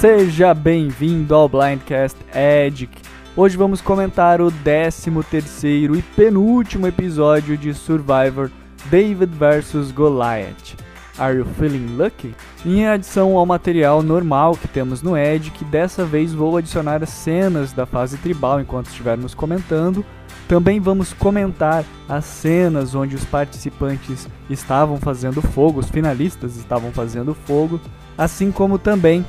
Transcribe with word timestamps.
Seja 0.00 0.52
bem-vindo 0.52 1.34
ao 1.34 1.48
Blindcast 1.48 2.18
Edic. 2.34 3.00
Hoje 3.34 3.56
vamos 3.56 3.80
comentar 3.80 4.42
o 4.42 4.50
13 4.50 5.10
terceiro 5.30 5.96
e 5.96 6.02
penúltimo 6.02 6.86
episódio 6.86 7.56
de 7.56 7.72
Survivor 7.72 8.50
David 8.90 9.32
vs 9.34 9.90
Goliath. 9.92 10.76
Are 11.18 11.38
You 11.38 11.46
Feeling 11.58 11.96
Lucky? 11.96 12.34
Em 12.64 12.86
adição 12.86 13.38
ao 13.38 13.46
material 13.46 14.02
normal 14.02 14.54
que 14.54 14.68
temos 14.68 15.00
no 15.00 15.16
Edic, 15.16 15.64
dessa 15.64 16.04
vez 16.04 16.34
vou 16.34 16.58
adicionar 16.58 17.02
as 17.02 17.08
cenas 17.08 17.72
da 17.72 17.86
fase 17.86 18.18
tribal 18.18 18.60
enquanto 18.60 18.88
estivermos 18.88 19.34
comentando. 19.34 20.04
Também 20.46 20.78
vamos 20.78 21.14
comentar 21.14 21.86
as 22.06 22.26
cenas 22.26 22.94
onde 22.94 23.16
os 23.16 23.24
participantes 23.24 24.28
estavam 24.50 24.98
fazendo 24.98 25.40
fogo, 25.40 25.80
os 25.80 25.88
finalistas 25.88 26.54
estavam 26.56 26.92
fazendo 26.92 27.34
fogo, 27.34 27.80
assim 28.16 28.52
como 28.52 28.78
também 28.78 29.24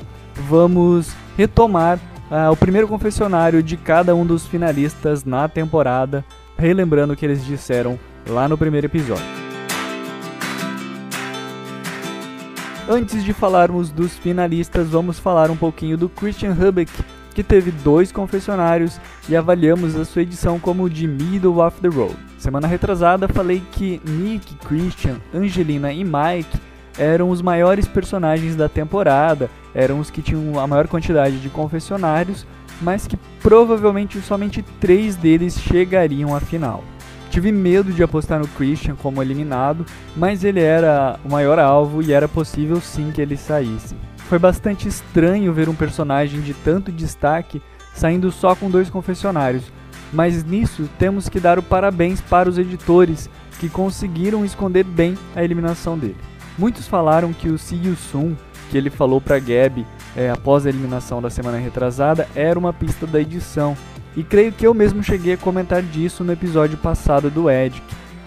vamos 0.48 1.12
retomar 1.36 1.98
uh, 2.30 2.50
o 2.50 2.56
primeiro 2.56 2.86
confessionário 2.86 3.62
de 3.62 3.76
cada 3.76 4.14
um 4.14 4.24
dos 4.24 4.46
finalistas 4.46 5.24
na 5.24 5.48
temporada, 5.48 6.24
relembrando 6.56 7.12
o 7.12 7.16
que 7.16 7.24
eles 7.24 7.44
disseram 7.44 7.98
lá 8.28 8.48
no 8.48 8.58
primeiro 8.58 8.86
episódio. 8.86 9.24
Antes 12.88 13.22
de 13.22 13.34
falarmos 13.34 13.90
dos 13.90 14.16
finalistas, 14.16 14.88
vamos 14.88 15.18
falar 15.18 15.50
um 15.50 15.56
pouquinho 15.56 15.98
do 15.98 16.08
Christian 16.08 16.52
Hubeck, 16.52 16.90
que 17.34 17.42
teve 17.42 17.70
dois 17.70 18.10
confessionários 18.10 18.98
e 19.28 19.36
avaliamos 19.36 19.94
a 19.94 20.04
sua 20.04 20.22
edição 20.22 20.58
como 20.58 20.88
de 20.88 21.06
Middle 21.06 21.60
of 21.60 21.80
the 21.82 21.88
Road. 21.88 22.16
Semana 22.38 22.66
retrasada 22.66 23.28
falei 23.28 23.62
que 23.72 24.00
Nick, 24.04 24.54
Christian, 24.66 25.16
Angelina 25.34 25.92
e 25.92 26.02
Mike 26.02 26.58
eram 26.98 27.30
os 27.30 27.40
maiores 27.42 27.86
personagens 27.86 28.56
da 28.56 28.68
temporada, 28.68 29.50
eram 29.74 30.00
os 30.00 30.10
que 30.10 30.22
tinham 30.22 30.58
a 30.58 30.66
maior 30.66 30.88
quantidade 30.88 31.38
de 31.40 31.48
confessionários, 31.48 32.46
mas 32.80 33.06
que 33.06 33.16
provavelmente 33.42 34.20
somente 34.20 34.62
três 34.80 35.16
deles 35.16 35.58
chegariam 35.58 36.34
à 36.34 36.40
final. 36.40 36.82
Tive 37.30 37.52
medo 37.52 37.92
de 37.92 38.02
apostar 38.02 38.40
no 38.40 38.48
Christian 38.48 38.96
como 38.96 39.22
eliminado, 39.22 39.84
mas 40.16 40.44
ele 40.44 40.60
era 40.60 41.20
o 41.24 41.30
maior 41.30 41.58
alvo 41.58 42.02
e 42.02 42.12
era 42.12 42.26
possível 42.26 42.80
sim 42.80 43.10
que 43.12 43.20
ele 43.20 43.36
saísse. 43.36 43.94
Foi 44.28 44.38
bastante 44.38 44.88
estranho 44.88 45.52
ver 45.52 45.68
um 45.68 45.74
personagem 45.74 46.40
de 46.40 46.54
tanto 46.54 46.90
destaque 46.90 47.62
saindo 47.94 48.30
só 48.30 48.54
com 48.54 48.70
dois 48.70 48.88
confessionários, 48.88 49.64
mas 50.12 50.44
nisso 50.44 50.88
temos 50.98 51.28
que 51.28 51.40
dar 51.40 51.58
o 51.58 51.62
parabéns 51.62 52.20
para 52.20 52.48
os 52.48 52.58
editores 52.58 53.28
que 53.58 53.68
conseguiram 53.68 54.44
esconder 54.44 54.84
bem 54.84 55.16
a 55.34 55.42
eliminação 55.42 55.98
dele. 55.98 56.16
Muitos 56.56 56.88
falaram 56.88 57.32
que 57.32 57.48
o 57.48 57.58
You 57.72 57.96
Soon, 57.96 58.36
que 58.70 58.76
ele 58.76 58.90
falou 58.90 59.20
para 59.20 59.38
Gabi 59.38 59.86
é, 60.16 60.30
após 60.30 60.66
a 60.66 60.68
eliminação 60.68 61.22
da 61.22 61.30
semana 61.30 61.58
retrasada, 61.58 62.28
era 62.34 62.58
uma 62.58 62.72
pista 62.72 63.06
da 63.06 63.20
edição. 63.20 63.76
E 64.16 64.22
creio 64.22 64.52
que 64.52 64.66
eu 64.66 64.74
mesmo 64.74 65.02
cheguei 65.02 65.34
a 65.34 65.38
comentar 65.38 65.82
disso 65.82 66.24
no 66.24 66.32
episódio 66.32 66.76
passado 66.78 67.30
do 67.30 67.48
Edic, 67.48 67.82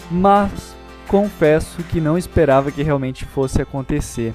mas 0.09 0.75
confesso 1.07 1.83
que 1.83 1.99
não 1.99 2.17
esperava 2.17 2.71
que 2.71 2.81
realmente 2.81 3.25
fosse 3.25 3.61
acontecer. 3.61 4.33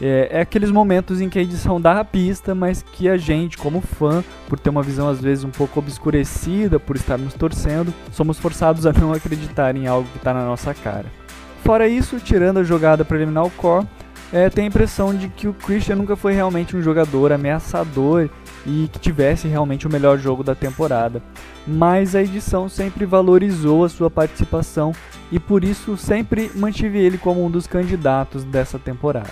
É, 0.00 0.28
é, 0.32 0.40
aqueles 0.40 0.70
momentos 0.70 1.20
em 1.20 1.28
que 1.28 1.38
a 1.38 1.42
edição 1.42 1.80
dá 1.80 2.00
a 2.00 2.04
pista, 2.04 2.54
mas 2.54 2.82
que 2.82 3.08
a 3.08 3.16
gente, 3.16 3.56
como 3.56 3.80
fã, 3.80 4.24
por 4.48 4.58
ter 4.58 4.70
uma 4.70 4.82
visão 4.82 5.08
às 5.08 5.20
vezes 5.20 5.44
um 5.44 5.50
pouco 5.50 5.78
obscurecida, 5.78 6.80
por 6.80 6.96
estarmos 6.96 7.34
torcendo, 7.34 7.92
somos 8.10 8.38
forçados 8.38 8.86
a 8.86 8.92
não 8.92 9.12
acreditar 9.12 9.76
em 9.76 9.86
algo 9.86 10.08
que 10.10 10.16
está 10.16 10.34
na 10.34 10.44
nossa 10.44 10.74
cara. 10.74 11.06
Fora 11.62 11.88
isso, 11.88 12.18
tirando 12.18 12.58
a 12.58 12.64
jogada 12.64 13.04
para 13.04 13.16
eliminar 13.16 13.44
o 13.44 13.50
Core, 13.50 13.86
é, 14.32 14.50
tem 14.50 14.64
a 14.64 14.68
impressão 14.68 15.14
de 15.14 15.28
que 15.28 15.46
o 15.46 15.54
Christian 15.54 15.96
nunca 15.96 16.16
foi 16.16 16.32
realmente 16.32 16.76
um 16.76 16.82
jogador 16.82 17.32
ameaçador 17.32 18.28
e 18.66 18.88
que 18.92 18.98
tivesse 18.98 19.46
realmente 19.46 19.86
o 19.86 19.90
melhor 19.90 20.18
jogo 20.18 20.42
da 20.42 20.54
temporada. 20.54 21.22
Mas 21.66 22.14
a 22.14 22.22
edição 22.22 22.68
sempre 22.68 23.06
valorizou 23.06 23.84
a 23.84 23.88
sua 23.88 24.10
participação 24.10 24.92
e 25.30 25.38
por 25.38 25.64
isso 25.64 25.96
sempre 25.96 26.50
mantive 26.54 26.98
ele 26.98 27.18
como 27.18 27.44
um 27.44 27.50
dos 27.50 27.66
candidatos 27.66 28.44
dessa 28.44 28.78
temporada. 28.78 29.30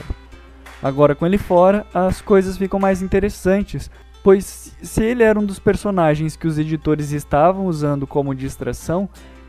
Agora 0.82 1.14
com 1.14 1.24
ele 1.24 1.38
fora, 1.38 1.86
as 1.94 2.20
coisas 2.20 2.56
ficam 2.56 2.78
mais 2.78 3.02
interessantes, 3.02 3.90
pois 4.22 4.76
se 4.82 5.02
ele 5.02 5.22
era 5.22 5.38
um 5.38 5.44
dos 5.44 5.58
personagens 5.58 6.36
que 6.36 6.46
os 6.46 6.58
editores 6.58 7.12
estavam 7.12 7.66
usando 7.66 8.06
como 8.06 8.34
distração, 8.34 9.08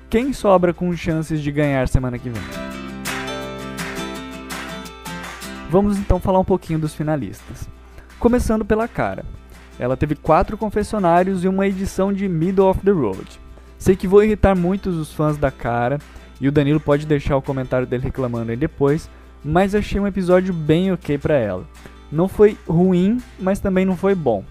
quem 0.09 0.31
sobra 0.31 0.73
com 0.73 0.95
chances 0.95 1.41
de 1.41 1.51
ganhar 1.51 1.87
semana 1.87 2.19
que 2.19 2.29
vem? 2.29 2.82
Vamos 5.73 5.97
então 5.97 6.19
falar 6.19 6.37
um 6.37 6.45
pouquinho 6.45 6.77
dos 6.77 6.93
finalistas. 6.93 7.67
Começando 8.19 8.63
pela 8.63 8.87
cara. 8.87 9.25
Ela 9.79 9.97
teve 9.97 10.13
quatro 10.13 10.55
confessionários 10.55 11.43
e 11.43 11.47
uma 11.47 11.65
edição 11.65 12.13
de 12.13 12.29
Middle 12.29 12.69
of 12.69 12.81
the 12.81 12.91
Road. 12.91 13.41
Sei 13.79 13.95
que 13.95 14.07
vou 14.07 14.23
irritar 14.23 14.55
muitos 14.55 14.95
os 14.95 15.11
fãs 15.11 15.35
da 15.35 15.49
cara, 15.49 15.97
e 16.39 16.47
o 16.47 16.51
Danilo 16.51 16.79
pode 16.79 17.07
deixar 17.07 17.35
o 17.37 17.41
comentário 17.41 17.87
dele 17.87 18.03
reclamando 18.03 18.51
aí 18.51 18.55
depois, 18.55 19.09
mas 19.43 19.73
achei 19.73 19.99
um 19.99 20.05
episódio 20.05 20.53
bem 20.53 20.91
ok 20.91 21.17
para 21.17 21.37
ela. 21.39 21.65
Não 22.11 22.27
foi 22.27 22.55
ruim, 22.67 23.17
mas 23.39 23.59
também 23.59 23.83
não 23.83 23.97
foi 23.97 24.13
bom. 24.13 24.43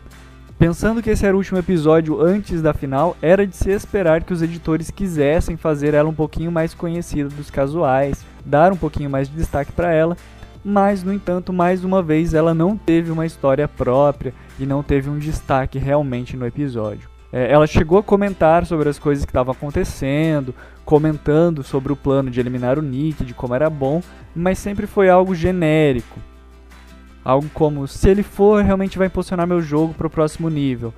Pensando 0.58 1.00
que 1.00 1.10
esse 1.10 1.24
era 1.24 1.36
o 1.36 1.38
último 1.38 1.60
episódio 1.60 2.20
antes 2.20 2.60
da 2.60 2.74
final, 2.74 3.16
era 3.22 3.46
de 3.46 3.54
se 3.54 3.70
esperar 3.70 4.24
que 4.24 4.32
os 4.32 4.42
editores 4.42 4.90
quisessem 4.90 5.56
fazer 5.56 5.94
ela 5.94 6.08
um 6.08 6.14
pouquinho 6.14 6.50
mais 6.50 6.74
conhecida 6.74 7.28
dos 7.28 7.48
casuais, 7.48 8.24
dar 8.44 8.72
um 8.72 8.76
pouquinho 8.76 9.08
mais 9.08 9.28
de 9.28 9.36
destaque 9.36 9.70
para 9.70 9.92
ela, 9.92 10.16
mas 10.64 11.02
no 11.02 11.12
entanto, 11.12 11.52
mais 11.52 11.84
uma 11.84 12.02
vez, 12.02 12.34
ela 12.34 12.54
não 12.54 12.76
teve 12.76 13.10
uma 13.10 13.26
história 13.26 13.66
própria 13.66 14.32
e 14.58 14.66
não 14.66 14.82
teve 14.82 15.10
um 15.10 15.18
destaque 15.18 15.78
realmente 15.78 16.36
no 16.36 16.46
episódio. 16.46 17.10
É, 17.32 17.50
ela 17.50 17.66
chegou 17.66 17.98
a 17.98 18.02
comentar 18.02 18.66
sobre 18.66 18.88
as 18.88 18.98
coisas 18.98 19.24
que 19.24 19.30
estavam 19.30 19.52
acontecendo, 19.52 20.54
comentando 20.84 21.62
sobre 21.62 21.92
o 21.92 21.96
plano 21.96 22.30
de 22.30 22.38
eliminar 22.38 22.78
o 22.78 22.82
Nick, 22.82 23.24
de 23.24 23.32
como 23.32 23.54
era 23.54 23.70
bom, 23.70 24.02
mas 24.36 24.58
sempre 24.58 24.86
foi 24.86 25.08
algo 25.08 25.34
genérico. 25.34 26.20
Algo 27.24 27.48
como, 27.54 27.88
se 27.88 28.08
ele 28.10 28.22
for, 28.22 28.62
realmente 28.62 28.98
vai 28.98 29.06
impulsionar 29.06 29.46
meu 29.46 29.62
jogo 29.62 29.94
para 29.94 30.06
o 30.06 30.10
próximo 30.10 30.50
nível. 30.50 30.92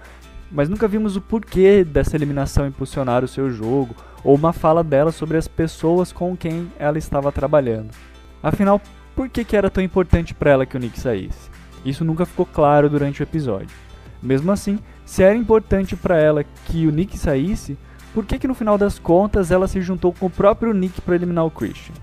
Mas 0.50 0.68
nunca 0.68 0.88
vimos 0.88 1.16
o 1.16 1.20
porquê 1.20 1.84
dessa 1.84 2.16
eliminação 2.16 2.66
impulsionar 2.66 3.22
o 3.22 3.28
seu 3.28 3.50
jogo, 3.50 3.94
ou 4.24 4.34
uma 4.34 4.52
fala 4.52 4.82
dela 4.82 5.12
sobre 5.12 5.36
as 5.36 5.46
pessoas 5.46 6.12
com 6.12 6.36
quem 6.36 6.70
ela 6.78 6.98
estava 6.98 7.30
trabalhando. 7.30 7.90
Afinal, 8.42 8.80
por 9.14 9.28
que, 9.28 9.44
que 9.44 9.56
era 9.56 9.70
tão 9.70 9.82
importante 9.82 10.34
para 10.34 10.50
ela 10.50 10.66
que 10.66 10.76
o 10.76 10.80
Nick 10.80 10.98
saísse? 10.98 11.50
Isso 11.84 12.04
nunca 12.04 12.26
ficou 12.26 12.46
claro 12.46 12.88
durante 12.88 13.22
o 13.22 13.24
episódio. 13.24 13.76
Mesmo 14.22 14.50
assim, 14.50 14.78
se 15.04 15.22
era 15.22 15.36
importante 15.36 15.94
para 15.94 16.18
ela 16.18 16.44
que 16.66 16.86
o 16.86 16.90
Nick 16.90 17.18
saísse, 17.18 17.76
por 18.14 18.24
que, 18.24 18.38
que 18.38 18.48
no 18.48 18.54
final 18.54 18.78
das 18.78 18.98
contas 18.98 19.50
ela 19.50 19.68
se 19.68 19.80
juntou 19.80 20.12
com 20.12 20.26
o 20.26 20.30
próprio 20.30 20.72
Nick 20.72 21.00
para 21.00 21.14
eliminar 21.14 21.44
o 21.44 21.50
Christian? 21.50 21.94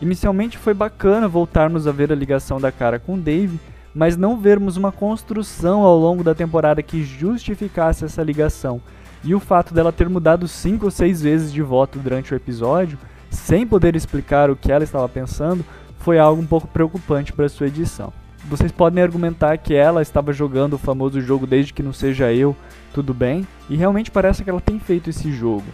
Inicialmente 0.00 0.58
foi 0.58 0.74
bacana 0.74 1.26
voltarmos 1.26 1.86
a 1.86 1.92
ver 1.92 2.12
a 2.12 2.16
ligação 2.16 2.60
da 2.60 2.70
cara 2.70 2.98
com 2.98 3.18
Dave, 3.18 3.58
mas 3.94 4.16
não 4.16 4.36
vermos 4.36 4.76
uma 4.76 4.92
construção 4.92 5.82
ao 5.82 5.96
longo 5.96 6.22
da 6.24 6.34
temporada 6.34 6.82
que 6.82 7.04
justificasse 7.04 8.04
essa 8.04 8.22
ligação. 8.22 8.80
E 9.22 9.34
o 9.34 9.40
fato 9.40 9.72
dela 9.72 9.92
ter 9.92 10.08
mudado 10.08 10.46
5 10.46 10.84
ou 10.84 10.90
6 10.90 11.22
vezes 11.22 11.52
de 11.52 11.62
voto 11.62 11.98
durante 11.98 12.34
o 12.34 12.36
episódio, 12.36 12.98
sem 13.30 13.66
poder 13.66 13.96
explicar 13.96 14.50
o 14.50 14.56
que 14.56 14.70
ela 14.70 14.84
estava 14.84 15.08
pensando, 15.08 15.64
foi 16.04 16.18
algo 16.18 16.40
um 16.40 16.46
pouco 16.46 16.68
preocupante 16.68 17.32
para 17.32 17.48
sua 17.48 17.66
edição. 17.66 18.12
Vocês 18.44 18.70
podem 18.70 19.02
argumentar 19.02 19.56
que 19.56 19.74
ela 19.74 20.02
estava 20.02 20.32
jogando 20.32 20.74
o 20.74 20.78
famoso 20.78 21.20
jogo 21.20 21.46
desde 21.46 21.72
que 21.72 21.82
não 21.82 21.92
seja 21.92 22.32
eu, 22.32 22.54
tudo 22.92 23.14
bem, 23.14 23.46
e 23.70 23.76
realmente 23.76 24.10
parece 24.10 24.44
que 24.44 24.50
ela 24.50 24.60
tem 24.60 24.78
feito 24.78 25.10
esse 25.10 25.32
jogo 25.32 25.64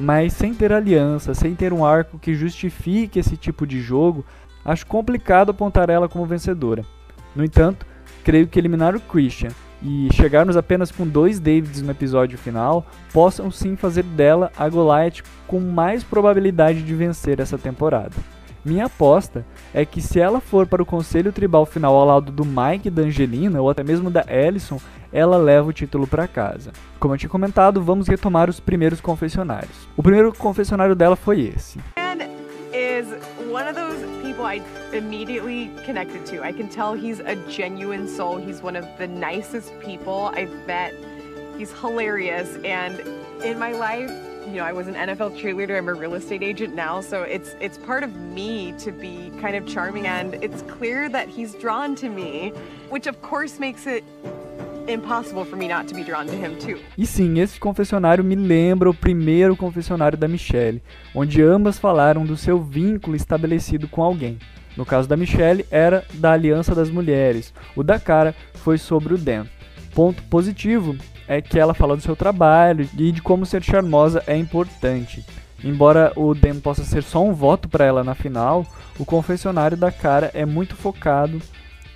mas 0.00 0.32
sem 0.32 0.54
ter 0.54 0.72
aliança, 0.72 1.34
sem 1.34 1.54
ter 1.54 1.74
um 1.74 1.84
arco 1.84 2.18
que 2.18 2.34
justifique 2.34 3.18
esse 3.18 3.36
tipo 3.36 3.66
de 3.66 3.82
jogo, 3.82 4.24
acho 4.64 4.86
complicado 4.86 5.50
apontar 5.50 5.90
ela 5.90 6.08
como 6.08 6.24
vencedora. 6.24 6.86
No 7.36 7.44
entanto, 7.44 7.84
creio 8.24 8.48
que 8.48 8.58
eliminar 8.58 8.96
o 8.96 9.00
Christian 9.00 9.50
e 9.82 10.08
chegarmos 10.14 10.56
apenas 10.56 10.90
com 10.90 11.06
dois 11.06 11.38
Davids 11.38 11.82
no 11.82 11.90
episódio 11.90 12.38
final 12.38 12.86
possam 13.12 13.50
sim 13.50 13.76
fazer 13.76 14.02
dela 14.02 14.50
a 14.56 14.66
Goliath 14.70 15.22
com 15.46 15.60
mais 15.60 16.02
probabilidade 16.02 16.82
de 16.82 16.94
vencer 16.94 17.38
essa 17.38 17.58
temporada. 17.58 18.16
Minha 18.64 18.86
aposta 18.86 19.44
é 19.72 19.84
que 19.84 20.02
se 20.02 20.20
ela 20.20 20.40
for 20.40 20.66
para 20.66 20.82
o 20.82 20.86
conselho 20.86 21.32
tribal 21.32 21.64
final 21.64 21.94
ao 21.94 22.06
lado 22.06 22.30
do 22.30 22.44
Mike 22.44 22.90
da 22.90 23.02
Angelina, 23.02 23.60
ou 23.60 23.70
até 23.70 23.82
mesmo 23.82 24.10
da 24.10 24.24
Ellison, 24.28 24.78
ela 25.12 25.38
leva 25.38 25.68
o 25.68 25.72
título 25.72 26.06
para 26.06 26.28
casa. 26.28 26.72
Como 26.98 27.14
eu 27.14 27.18
tinha 27.18 27.30
comentado, 27.30 27.82
vamos 27.82 28.06
retomar 28.06 28.50
os 28.50 28.60
primeiros 28.60 29.00
confessionários. 29.00 29.88
O 29.96 30.02
primeiro 30.02 30.32
confessionário 30.34 30.94
dela 30.94 31.16
foi 31.16 31.40
esse. 31.40 31.78
one 33.50 33.66
of 33.66 33.74
those 33.74 34.00
people 34.22 34.44
I 34.44 34.62
immediately 34.92 35.72
connected 35.84 36.24
to. 36.26 36.42
I 36.42 36.52
can 36.52 36.68
tell 36.68 36.94
he's 36.94 37.18
a 37.18 37.34
genuine 37.48 38.06
soul. 38.06 38.36
He's 38.36 38.62
one 38.62 38.76
of 38.76 38.86
the 38.96 39.08
nicest 39.08 39.78
people 39.80 40.30
I've 40.34 40.54
met. 40.66 40.94
He's 41.58 41.72
hilarious 41.72 42.56
and 42.64 43.00
in 43.42 43.58
my 43.58 43.72
life 43.72 44.10
you 44.50 44.56
know, 44.56 44.64
I 44.64 44.72
was 44.72 44.88
an 44.88 44.94
NFL 44.94 45.38
cheerleader. 45.38 45.76
I'm 45.76 45.88
a 45.88 45.94
real 45.94 46.14
estate 46.14 46.42
agent 46.42 46.74
now, 46.74 47.00
so 47.00 47.22
it's 47.22 47.54
it's 47.60 47.78
part 47.78 48.02
of 48.02 48.10
me 48.34 48.74
to 48.78 48.90
be 48.90 49.30
kind 49.40 49.54
of 49.54 49.64
charming 49.66 50.06
and 50.06 50.34
it's 50.42 50.62
clear 50.62 51.08
that 51.08 51.28
he's 51.28 51.54
drawn 51.54 51.94
to 51.96 52.08
me, 52.08 52.52
which 52.90 53.06
of 53.06 53.22
course 53.22 53.60
makes 53.60 53.86
it 53.86 54.02
impossible 54.88 55.44
for 55.44 55.56
me 55.56 55.68
not 55.68 55.86
to 55.86 55.94
be 55.94 56.02
drawn 56.02 56.26
to 56.26 56.34
him 56.34 56.58
too. 56.58 56.80
E 56.98 57.06
sim, 57.06 57.38
esse 57.38 57.60
confessionário 57.60 58.24
me 58.24 58.34
lembra 58.34 58.90
o 58.90 58.94
primeiro 58.94 59.56
confessionário 59.56 60.18
da 60.18 60.26
Michelle, 60.26 60.82
onde 61.14 61.40
ambas 61.40 61.78
falaram 61.78 62.26
do 62.26 62.36
seu 62.36 62.60
vínculo 62.60 63.14
estabelecido 63.14 63.86
com 63.86 64.02
alguém. 64.02 64.36
No 64.76 64.84
caso 64.84 65.08
da 65.08 65.16
Michelle, 65.16 65.64
era 65.70 66.04
da 66.14 66.32
Aliança 66.32 66.74
das 66.74 66.90
Mulheres. 66.90 67.52
O 67.76 67.84
da 67.84 68.00
Cara 68.00 68.34
foi 68.54 68.78
sobre 68.78 69.14
o 69.14 69.18
Dan. 69.18 69.46
Ponto 69.94 70.22
positivo 70.24 70.96
é 71.30 71.40
que 71.40 71.60
ela 71.60 71.72
fala 71.72 71.94
do 71.94 72.02
seu 72.02 72.16
trabalho 72.16 72.88
e 72.98 73.12
de 73.12 73.22
como 73.22 73.46
ser 73.46 73.62
charmosa 73.62 74.20
é 74.26 74.36
importante. 74.36 75.24
Embora 75.62 76.12
o 76.16 76.34
Dan 76.34 76.58
possa 76.58 76.82
ser 76.82 77.04
só 77.04 77.24
um 77.24 77.32
voto 77.32 77.68
para 77.68 77.84
ela 77.84 78.02
na 78.02 78.16
final, 78.16 78.66
o 78.98 79.04
confessionário 79.04 79.76
da 79.76 79.92
Cara 79.92 80.32
é 80.34 80.44
muito 80.44 80.74
focado 80.74 81.40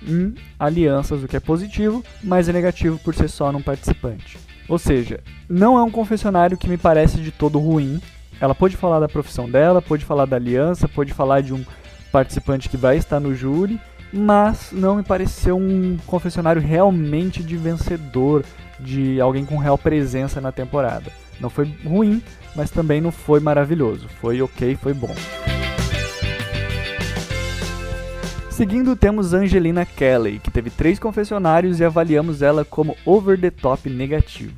em 0.07 0.35
alianças, 0.57 1.21
o 1.21 1.27
que 1.27 1.35
é 1.35 1.41
positivo, 1.41 2.01
mas 2.23 2.47
é 2.47 2.53
negativo 2.53 2.97
por 2.99 3.13
ser 3.13 3.27
só 3.27 3.51
num 3.51 3.61
participante. 3.61 4.37
Ou 4.69 4.79
seja, 4.79 5.19
não 5.49 5.77
é 5.77 5.83
um 5.83 5.91
confessionário 5.91 6.57
que 6.57 6.69
me 6.69 6.77
parece 6.77 7.17
de 7.17 7.29
todo 7.29 7.59
ruim. 7.59 7.99
Ela 8.39 8.55
pode 8.55 8.77
falar 8.77 9.01
da 9.01 9.09
profissão 9.09 9.49
dela, 9.49 9.81
pode 9.81 10.05
falar 10.05 10.25
da 10.25 10.37
aliança, 10.37 10.87
pode 10.87 11.13
falar 11.13 11.41
de 11.41 11.53
um 11.53 11.65
participante 12.09 12.69
que 12.69 12.77
vai 12.77 12.95
estar 12.95 13.19
no 13.19 13.35
júri, 13.35 13.81
mas 14.13 14.69
não 14.71 14.95
me 14.95 15.03
pareceu 15.03 15.57
um 15.57 15.97
confessionário 16.07 16.61
realmente 16.61 17.43
de 17.43 17.57
vencedor, 17.57 18.45
de 18.79 19.19
alguém 19.21 19.45
com 19.45 19.57
real 19.57 19.77
presença 19.77 20.39
na 20.41 20.51
temporada. 20.51 21.11
Não 21.39 21.49
foi 21.49 21.65
ruim, 21.83 22.21
mas 22.55 22.69
também 22.69 23.01
não 23.01 23.11
foi 23.11 23.39
maravilhoso. 23.39 24.07
Foi 24.21 24.41
ok, 24.41 24.75
foi 24.75 24.93
bom. 24.93 25.13
Seguindo, 28.49 28.95
temos 28.95 29.33
Angelina 29.33 29.85
Kelly, 29.85 30.39
que 30.39 30.49
teve 30.49 30.69
três 30.69 30.97
confessionários 30.97 31.81
e 31.81 31.83
avaliamos 31.83 32.41
ela 32.41 32.63
como 32.63 32.95
over 33.05 33.37
the 33.37 33.51
top 33.51 33.89
negativo. 33.89 34.53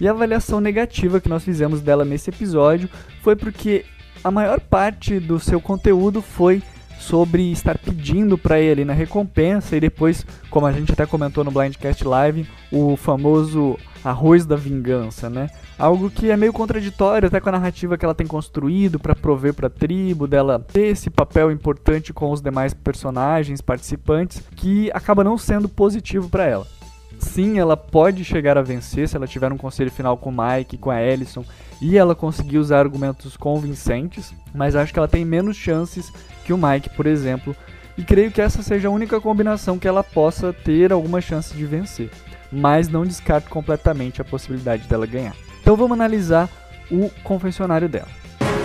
E 0.00 0.08
a 0.08 0.10
avaliação 0.10 0.60
negativa 0.60 1.20
que 1.20 1.28
nós 1.28 1.44
fizemos 1.44 1.80
dela 1.80 2.04
nesse 2.04 2.30
episódio 2.30 2.90
foi 3.22 3.36
porque 3.36 3.84
a 4.24 4.32
maior 4.32 4.58
parte 4.58 5.20
do 5.20 5.38
seu 5.38 5.60
conteúdo 5.60 6.20
foi 6.20 6.60
sobre 6.98 7.50
estar 7.52 7.78
pedindo 7.78 8.36
para 8.36 8.58
ele 8.60 8.84
na 8.84 8.92
recompensa 8.92 9.76
e 9.76 9.80
depois, 9.80 10.24
como 10.50 10.66
a 10.66 10.72
gente 10.72 10.92
até 10.92 11.06
comentou 11.06 11.44
no 11.44 11.50
Blindcast 11.50 12.04
Live, 12.04 12.46
o 12.72 12.96
famoso 12.96 13.78
arroz 14.04 14.46
da 14.46 14.56
vingança, 14.56 15.28
né? 15.28 15.48
Algo 15.78 16.08
que 16.10 16.30
é 16.30 16.36
meio 16.36 16.52
contraditório 16.52 17.26
até 17.26 17.40
com 17.40 17.48
a 17.48 17.52
narrativa 17.52 17.98
que 17.98 18.04
ela 18.04 18.14
tem 18.14 18.26
construído 18.26 18.98
para 18.98 19.14
prover 19.14 19.52
para 19.52 19.66
a 19.66 19.70
tribo, 19.70 20.26
dela 20.26 20.58
ter 20.58 20.86
esse 20.86 21.10
papel 21.10 21.50
importante 21.50 22.12
com 22.12 22.30
os 22.30 22.40
demais 22.40 22.72
personagens 22.72 23.60
participantes, 23.60 24.42
que 24.54 24.90
acaba 24.94 25.24
não 25.24 25.36
sendo 25.36 25.68
positivo 25.68 26.28
para 26.28 26.46
ela. 26.46 26.75
Sim, 27.18 27.58
ela 27.58 27.76
pode 27.76 28.24
chegar 28.24 28.56
a 28.56 28.62
vencer 28.62 29.08
se 29.08 29.16
ela 29.16 29.26
tiver 29.26 29.52
um 29.52 29.56
conselho 29.56 29.90
final 29.90 30.16
com 30.16 30.30
o 30.30 30.34
Mike, 30.36 30.78
com 30.78 30.90
a 30.90 31.02
Ellison, 31.02 31.44
e 31.80 31.98
ela 31.98 32.14
conseguir 32.14 32.58
usar 32.58 32.78
argumentos 32.78 33.36
convincentes, 33.36 34.34
mas 34.54 34.74
acho 34.74 34.92
que 34.92 34.98
ela 34.98 35.08
tem 35.08 35.24
menos 35.24 35.56
chances 35.56 36.12
que 36.44 36.52
o 36.52 36.58
Mike, 36.58 36.90
por 36.90 37.06
exemplo, 37.06 37.54
e 37.96 38.04
creio 38.04 38.30
que 38.30 38.40
essa 38.40 38.62
seja 38.62 38.88
a 38.88 38.90
única 38.90 39.20
combinação 39.20 39.78
que 39.78 39.88
ela 39.88 40.04
possa 40.04 40.52
ter 40.52 40.92
alguma 40.92 41.20
chance 41.20 41.54
de 41.54 41.64
vencer, 41.64 42.10
mas 42.50 42.88
não 42.88 43.04
descarto 43.04 43.50
completamente 43.50 44.20
a 44.20 44.24
possibilidade 44.24 44.86
dela 44.88 45.06
ganhar. 45.06 45.34
Então 45.60 45.76
vamos 45.76 45.92
analisar 45.92 46.48
o 46.90 47.10
confessionário 47.22 47.88
dela. 47.88 48.08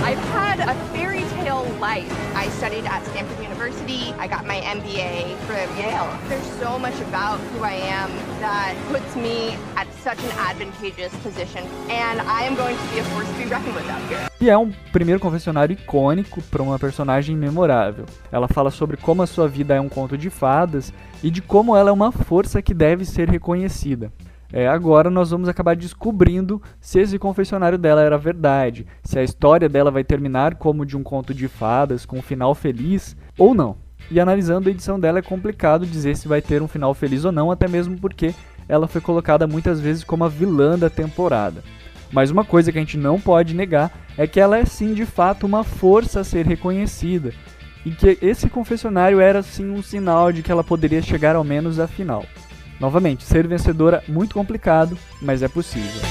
I've 0.03 0.19
had 0.33 0.59
a 0.61 0.73
fairy 0.93 1.23
tale 1.43 1.65
life. 1.79 2.11
I 2.35 2.47
Stanford 3.11 3.50
University. 3.71 4.13
I 4.19 4.27
got 4.27 4.45
my 4.45 4.59
MBA 4.61 5.35
from 5.47 5.77
Yale. 5.77 6.09
There's 6.27 6.45
so 6.59 6.77
much 6.77 6.99
about 7.01 7.39
who 7.51 7.63
I 7.63 7.73
am 7.73 8.09
that 8.39 8.75
puts 8.91 9.15
me 9.15 9.57
at 9.75 9.87
such 10.03 10.19
an 10.19 10.31
advantageous 10.37 11.13
position, 11.23 11.63
and 11.89 12.21
I 12.21 12.43
am 12.43 12.55
going 12.55 12.75
to 12.75 12.93
be 12.93 12.99
a 12.99 13.03
force 13.05 13.27
to 13.27 13.33
be 13.37 13.45
reckoned 13.45 13.75
with 13.75 13.89
out 13.89 14.01
here. 14.09 14.27
E 14.39 14.49
é 14.49 14.57
um 14.57 14.71
primeiro 14.91 15.19
confessionário 15.19 15.73
icônico 15.73 16.41
para 16.43 16.63
uma 16.63 16.79
personagem 16.79 17.35
memorável. 17.35 18.05
Ela 18.31 18.47
fala 18.47 18.71
sobre 18.71 18.97
como 18.97 19.21
a 19.21 19.27
sua 19.27 19.47
vida 19.47 19.75
é 19.75 19.81
um 19.81 19.89
conto 19.89 20.17
de 20.17 20.29
fadas 20.29 20.91
e 21.23 21.29
de 21.29 21.41
como 21.41 21.75
ela 21.75 21.89
é 21.89 21.93
uma 21.93 22.11
força 22.11 22.61
que 22.61 22.73
deve 22.73 23.05
ser 23.05 23.29
reconhecida. 23.29 24.11
É, 24.53 24.67
agora 24.67 25.09
nós 25.09 25.31
vamos 25.31 25.47
acabar 25.47 25.75
descobrindo 25.75 26.61
se 26.79 26.99
esse 26.99 27.17
confessionário 27.17 27.77
dela 27.77 28.01
era 28.01 28.17
verdade, 28.17 28.85
se 29.03 29.17
a 29.17 29.23
história 29.23 29.69
dela 29.69 29.89
vai 29.89 30.03
terminar 30.03 30.55
como 30.55 30.85
de 30.85 30.97
um 30.97 31.03
conto 31.03 31.33
de 31.33 31.47
fadas, 31.47 32.05
com 32.05 32.19
um 32.19 32.21
final 32.21 32.53
feliz, 32.53 33.15
ou 33.37 33.53
não. 33.53 33.77
E 34.09 34.19
analisando 34.19 34.67
a 34.67 34.71
edição 34.71 34.99
dela 34.99 35.19
é 35.19 35.21
complicado 35.21 35.85
dizer 35.85 36.17
se 36.17 36.27
vai 36.27 36.41
ter 36.41 36.61
um 36.61 36.67
final 36.67 36.93
feliz 36.93 37.23
ou 37.23 37.31
não, 37.31 37.49
até 37.49 37.67
mesmo 37.67 37.97
porque 37.97 38.33
ela 38.67 38.87
foi 38.87 38.99
colocada 38.99 39.47
muitas 39.47 39.79
vezes 39.79 40.03
como 40.03 40.25
a 40.25 40.29
vilã 40.29 40.77
da 40.77 40.89
temporada. 40.89 41.63
Mas 42.11 42.29
uma 42.29 42.43
coisa 42.43 42.71
que 42.71 42.77
a 42.77 42.81
gente 42.81 42.97
não 42.97 43.21
pode 43.21 43.55
negar 43.55 43.89
é 44.17 44.27
que 44.27 44.39
ela 44.39 44.57
é 44.57 44.65
sim 44.65 44.93
de 44.93 45.05
fato 45.05 45.45
uma 45.45 45.63
força 45.63 46.19
a 46.19 46.23
ser 46.25 46.45
reconhecida, 46.45 47.33
e 47.85 47.91
que 47.91 48.17
esse 48.21 48.49
confessionário 48.49 49.19
era 49.21 49.41
sim 49.41 49.69
um 49.71 49.81
sinal 49.81 50.31
de 50.31 50.43
que 50.43 50.51
ela 50.51 50.63
poderia 50.63 51.01
chegar 51.01 51.35
ao 51.35 51.43
menos 51.43 51.79
à 51.79 51.87
final. 51.87 52.25
Novamente, 52.81 53.23
ser 53.23 53.47
vencedora 53.47 54.03
muito 54.07 54.33
complicado, 54.33 54.97
mas 55.21 55.43
é 55.43 55.47
possível. 55.47 56.01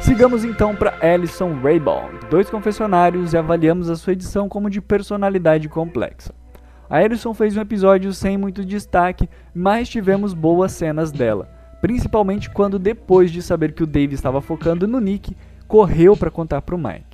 Sigamos 0.00 0.44
então 0.44 0.74
para 0.74 0.96
Alison 1.02 1.60
Raybon, 1.60 2.08
dois 2.30 2.48
confessionários 2.48 3.34
e 3.34 3.36
avaliamos 3.36 3.90
a 3.90 3.96
sua 3.96 4.14
edição 4.14 4.48
como 4.48 4.70
de 4.70 4.80
personalidade 4.80 5.68
complexa. 5.68 6.34
A 6.88 6.96
Alison 6.96 7.34
fez 7.34 7.54
um 7.54 7.60
episódio 7.60 8.10
sem 8.14 8.38
muito 8.38 8.64
destaque, 8.64 9.28
mas 9.54 9.90
tivemos 9.90 10.32
boas 10.32 10.72
cenas 10.72 11.12
dela, 11.12 11.50
principalmente 11.82 12.48
quando 12.48 12.78
depois 12.78 13.30
de 13.30 13.42
saber 13.42 13.72
que 13.72 13.82
o 13.82 13.86
Dave 13.86 14.14
estava 14.14 14.40
focando 14.40 14.88
no 14.88 15.00
Nick, 15.00 15.36
correu 15.68 16.16
para 16.16 16.30
contar 16.30 16.62
para 16.62 16.74
o 16.74 16.78
Mike. 16.78 17.13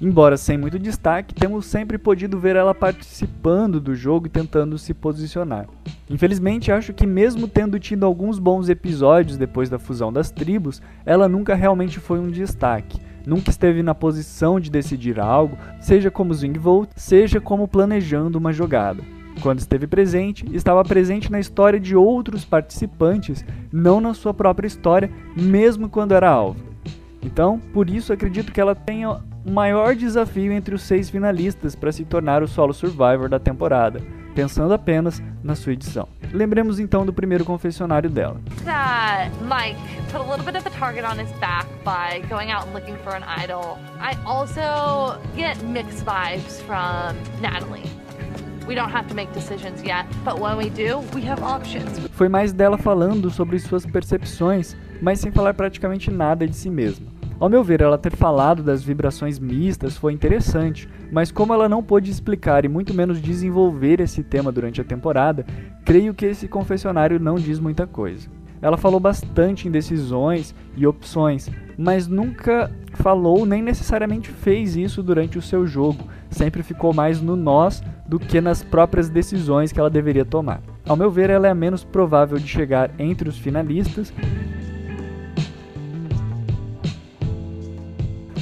Embora 0.00 0.36
sem 0.36 0.56
muito 0.56 0.78
destaque, 0.78 1.34
temos 1.34 1.66
sempre 1.66 1.98
podido 1.98 2.38
ver 2.38 2.56
ela 2.56 2.74
participando 2.74 3.80
do 3.80 3.94
jogo 3.94 4.26
e 4.26 4.30
tentando 4.30 4.78
se 4.78 4.94
posicionar. 4.94 5.66
Infelizmente, 6.08 6.70
acho 6.70 6.92
que 6.92 7.06
mesmo 7.06 7.48
tendo 7.48 7.78
tido 7.78 8.06
alguns 8.06 8.38
bons 8.38 8.68
episódios 8.68 9.36
depois 9.36 9.68
da 9.68 9.78
fusão 9.78 10.12
das 10.12 10.30
tribos, 10.30 10.80
ela 11.04 11.28
nunca 11.28 11.54
realmente 11.54 11.98
foi 11.98 12.18
um 12.18 12.30
destaque. 12.30 13.00
Nunca 13.26 13.50
esteve 13.50 13.82
na 13.82 13.94
posição 13.94 14.58
de 14.58 14.70
decidir 14.70 15.20
algo, 15.20 15.58
seja 15.80 16.10
como 16.10 16.32
Swing 16.32 16.58
Vote, 16.58 16.92
seja 16.96 17.40
como 17.40 17.68
planejando 17.68 18.38
uma 18.38 18.52
jogada. 18.52 19.02
Quando 19.42 19.58
esteve 19.58 19.86
presente, 19.86 20.46
estava 20.52 20.82
presente 20.82 21.30
na 21.30 21.38
história 21.38 21.78
de 21.78 21.94
outros 21.94 22.44
participantes, 22.44 23.44
não 23.70 24.00
na 24.00 24.14
sua 24.14 24.32
própria 24.32 24.66
história, 24.66 25.10
mesmo 25.36 25.88
quando 25.88 26.12
era 26.12 26.28
alvo. 26.28 26.60
Então, 27.22 27.60
por 27.72 27.90
isso 27.90 28.12
acredito 28.12 28.52
que 28.52 28.60
ela 28.60 28.74
tenha 28.74 29.20
o 29.48 29.50
maior 29.50 29.96
desafio 29.96 30.52
entre 30.52 30.74
os 30.74 30.82
seis 30.82 31.08
finalistas 31.08 31.74
para 31.74 31.90
se 31.90 32.04
tornar 32.04 32.42
o 32.42 32.46
solo 32.46 32.74
survivor 32.74 33.30
da 33.30 33.38
temporada, 33.38 34.02
pensando 34.34 34.74
apenas 34.74 35.22
na 35.42 35.54
sua 35.54 35.72
edição. 35.72 36.06
Lembremos 36.34 36.78
então 36.78 37.06
do 37.06 37.14
primeiro 37.14 37.46
confessionário 37.46 38.10
dela. 38.10 38.38
That 38.66 39.30
Mike 39.40 39.80
put 40.12 40.20
a 40.20 40.30
little 40.30 40.44
bit 40.44 40.58
of 40.58 40.66
a 40.66 40.70
target 40.78 41.02
on 41.06 41.18
his 41.18 41.32
back 41.40 41.66
by 41.82 42.20
going 42.28 42.52
out 42.52 42.66
and 42.66 42.74
looking 42.74 42.96
for 43.02 43.16
an 43.16 43.24
idol. 43.24 43.78
I 43.98 44.18
also 44.26 45.18
get 45.34 45.62
mixed 45.64 46.04
vibes 46.04 46.60
from 46.66 47.16
Natalie. 47.40 47.88
We 48.66 48.74
don't 48.74 48.92
have 48.92 49.08
to 49.08 49.14
make 49.14 49.32
decisions 49.32 49.82
yet, 49.82 50.04
but 50.26 50.38
when 50.38 50.58
we 50.58 50.68
do, 50.68 50.98
we 51.14 51.26
have 51.26 51.42
options. 51.42 51.98
Foi 52.10 52.28
mais 52.28 52.52
dela 52.52 52.76
falando 52.76 53.30
sobre 53.30 53.58
suas 53.58 53.86
percepções, 53.86 54.76
mas 55.00 55.20
sem 55.20 55.32
falar 55.32 55.54
praticamente 55.54 56.10
nada 56.10 56.46
de 56.46 56.54
si 56.54 56.68
mesma. 56.68 57.17
Ao 57.40 57.48
meu 57.48 57.62
ver, 57.62 57.80
ela 57.80 57.96
ter 57.96 58.16
falado 58.16 58.64
das 58.64 58.82
vibrações 58.82 59.38
mistas 59.38 59.96
foi 59.96 60.12
interessante, 60.12 60.88
mas 61.12 61.30
como 61.30 61.54
ela 61.54 61.68
não 61.68 61.84
pôde 61.84 62.10
explicar 62.10 62.64
e 62.64 62.68
muito 62.68 62.92
menos 62.92 63.22
desenvolver 63.22 64.00
esse 64.00 64.24
tema 64.24 64.50
durante 64.50 64.80
a 64.80 64.84
temporada, 64.84 65.46
creio 65.84 66.12
que 66.12 66.26
esse 66.26 66.48
confessionário 66.48 67.20
não 67.20 67.36
diz 67.36 67.60
muita 67.60 67.86
coisa. 67.86 68.28
Ela 68.60 68.76
falou 68.76 68.98
bastante 68.98 69.68
em 69.68 69.70
decisões 69.70 70.52
e 70.76 70.84
opções, 70.84 71.48
mas 71.76 72.08
nunca 72.08 72.70
falou 72.94 73.46
nem 73.46 73.62
necessariamente 73.62 74.30
fez 74.30 74.74
isso 74.74 75.00
durante 75.00 75.38
o 75.38 75.42
seu 75.42 75.64
jogo. 75.64 76.08
Sempre 76.28 76.64
ficou 76.64 76.92
mais 76.92 77.20
no 77.20 77.36
nós 77.36 77.80
do 78.08 78.18
que 78.18 78.40
nas 78.40 78.64
próprias 78.64 79.08
decisões 79.08 79.70
que 79.70 79.78
ela 79.78 79.88
deveria 79.88 80.24
tomar. 80.24 80.60
Ao 80.88 80.96
meu 80.96 81.10
ver, 81.10 81.30
ela 81.30 81.46
é 81.46 81.50
a 81.50 81.54
menos 81.54 81.84
provável 81.84 82.36
de 82.36 82.48
chegar 82.48 82.90
entre 82.98 83.28
os 83.28 83.38
finalistas. 83.38 84.12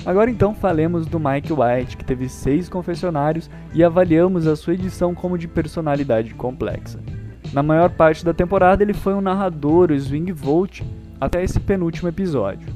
Agora 0.07 0.31
então 0.31 0.55
falemos 0.55 1.05
do 1.05 1.19
Mike 1.19 1.53
White, 1.53 1.97
que 1.97 2.05
teve 2.05 2.29
seis 2.29 2.69
confessionários 2.69 3.51
e 3.75 3.83
avaliamos 3.83 4.47
a 4.47 4.55
sua 4.55 4.75
edição 4.75 5.13
como 5.13 5.37
de 5.37 5.49
personalidade 5.49 6.33
complexa. 6.33 7.01
Na 7.53 7.61
maior 7.61 7.91
parte 7.91 8.25
da 8.25 8.33
temporada, 8.33 8.85
ele 8.85 8.95
foi 8.95 9.15
um 9.15 9.21
narrador, 9.21 9.91
o 9.91 9.99
Swing 9.99 10.31
Volt, 10.31 10.83
até 11.21 11.43
esse 11.43 11.59
penúltimo 11.59 12.09
episódio. 12.09 12.69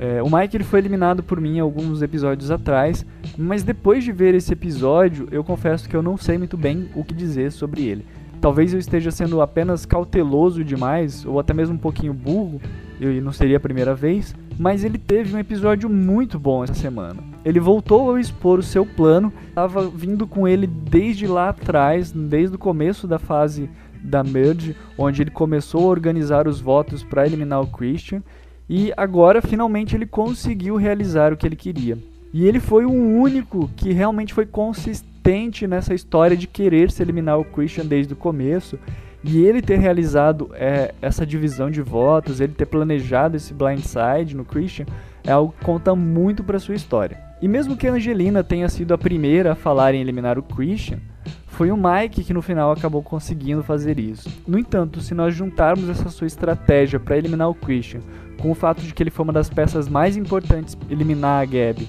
É, 0.00 0.22
o 0.22 0.30
Mike 0.34 0.56
ele 0.56 0.64
foi 0.64 0.78
eliminado 0.78 1.22
por 1.22 1.38
mim 1.38 1.58
alguns 1.58 2.00
episódios 2.00 2.50
atrás, 2.50 3.04
Mas 3.36 3.62
depois 3.62 4.02
de 4.02 4.10
ver 4.10 4.34
esse 4.34 4.52
episódio, 4.52 5.28
eu 5.30 5.44
confesso 5.44 5.88
que 5.88 5.94
eu 5.94 6.02
não 6.02 6.16
sei 6.16 6.38
muito 6.38 6.56
bem 6.56 6.88
o 6.94 7.04
que 7.04 7.14
dizer 7.14 7.52
sobre 7.52 7.84
ele. 7.84 8.04
Talvez 8.40 8.72
eu 8.72 8.78
esteja 8.78 9.10
sendo 9.10 9.40
apenas 9.40 9.84
cauteloso 9.84 10.64
demais, 10.64 11.24
ou 11.26 11.38
até 11.38 11.52
mesmo 11.52 11.74
um 11.74 11.78
pouquinho 11.78 12.14
burro, 12.14 12.60
e 13.00 13.20
não 13.20 13.32
seria 13.32 13.58
a 13.58 13.60
primeira 13.60 13.94
vez, 13.94 14.34
mas 14.58 14.82
ele 14.82 14.98
teve 14.98 15.34
um 15.34 15.38
episódio 15.38 15.88
muito 15.88 16.38
bom 16.38 16.64
essa 16.64 16.74
semana. 16.74 17.22
Ele 17.44 17.60
voltou 17.60 18.14
a 18.14 18.20
expor 18.20 18.58
o 18.58 18.62
seu 18.62 18.84
plano, 18.84 19.32
estava 19.48 19.88
vindo 19.88 20.26
com 20.26 20.48
ele 20.48 20.66
desde 20.66 21.26
lá 21.26 21.50
atrás, 21.50 22.10
desde 22.10 22.56
o 22.56 22.58
começo 22.58 23.06
da 23.06 23.18
fase 23.18 23.70
da 24.02 24.24
Merge, 24.24 24.76
onde 24.96 25.22
ele 25.22 25.30
começou 25.30 25.84
a 25.84 25.90
organizar 25.90 26.48
os 26.48 26.60
votos 26.60 27.02
para 27.02 27.26
eliminar 27.26 27.62
o 27.62 27.66
Christian, 27.66 28.22
e 28.68 28.92
agora 28.96 29.40
finalmente 29.40 29.94
ele 29.94 30.06
conseguiu 30.06 30.76
realizar 30.76 31.32
o 31.32 31.36
que 31.36 31.46
ele 31.46 31.56
queria. 31.56 31.96
E 32.32 32.46
ele 32.46 32.60
foi 32.60 32.84
o 32.84 32.92
único 32.92 33.70
que 33.76 33.92
realmente 33.92 34.34
foi 34.34 34.44
consistente 34.44 35.66
nessa 35.66 35.94
história 35.94 36.36
de 36.36 36.46
querer 36.46 36.90
se 36.90 37.02
eliminar 37.02 37.38
o 37.38 37.44
Christian 37.44 37.86
desde 37.86 38.12
o 38.12 38.16
começo. 38.16 38.78
E 39.22 39.44
ele 39.44 39.60
ter 39.60 39.78
realizado 39.78 40.50
é, 40.54 40.94
essa 41.02 41.26
divisão 41.26 41.70
de 41.70 41.82
votos, 41.82 42.40
ele 42.40 42.52
ter 42.52 42.66
planejado 42.66 43.36
esse 43.36 43.52
blindside 43.52 44.36
no 44.36 44.44
Christian, 44.44 44.86
é 45.24 45.32
algo 45.32 45.52
que 45.58 45.64
conta 45.64 45.94
muito 45.94 46.44
para 46.44 46.58
sua 46.58 46.74
história. 46.74 47.18
E 47.42 47.48
mesmo 47.48 47.76
que 47.76 47.86
a 47.86 47.92
Angelina 47.92 48.44
tenha 48.44 48.68
sido 48.68 48.94
a 48.94 48.98
primeira 48.98 49.52
a 49.52 49.56
falar 49.56 49.94
em 49.94 50.00
eliminar 50.00 50.38
o 50.38 50.42
Christian, 50.42 50.98
foi 51.46 51.70
o 51.72 51.76
Mike 51.76 52.22
que 52.22 52.32
no 52.32 52.42
final 52.42 52.70
acabou 52.70 53.02
conseguindo 53.02 53.62
fazer 53.62 53.98
isso. 53.98 54.30
No 54.46 54.58
entanto, 54.58 55.00
se 55.00 55.14
nós 55.14 55.34
juntarmos 55.34 55.88
essa 55.88 56.08
sua 56.08 56.26
estratégia 56.26 57.00
para 57.00 57.18
eliminar 57.18 57.48
o 57.48 57.54
Christian 57.54 58.00
com 58.40 58.52
o 58.52 58.54
fato 58.54 58.82
de 58.82 58.94
que 58.94 59.02
ele 59.02 59.10
foi 59.10 59.24
uma 59.24 59.32
das 59.32 59.50
peças 59.50 59.88
mais 59.88 60.16
importantes 60.16 60.78
eliminar 60.88 61.42
a 61.42 61.44
Gabby 61.44 61.88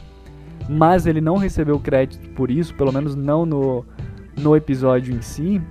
mas 0.69 1.07
ele 1.07 1.19
não 1.19 1.36
recebeu 1.36 1.79
crédito 1.79 2.29
por 2.29 2.51
isso, 2.51 2.75
pelo 2.75 2.93
menos 2.93 3.15
não 3.15 3.43
no, 3.43 3.83
no 4.39 4.55
episódio 4.55 5.13
em 5.13 5.22
si, 5.22 5.62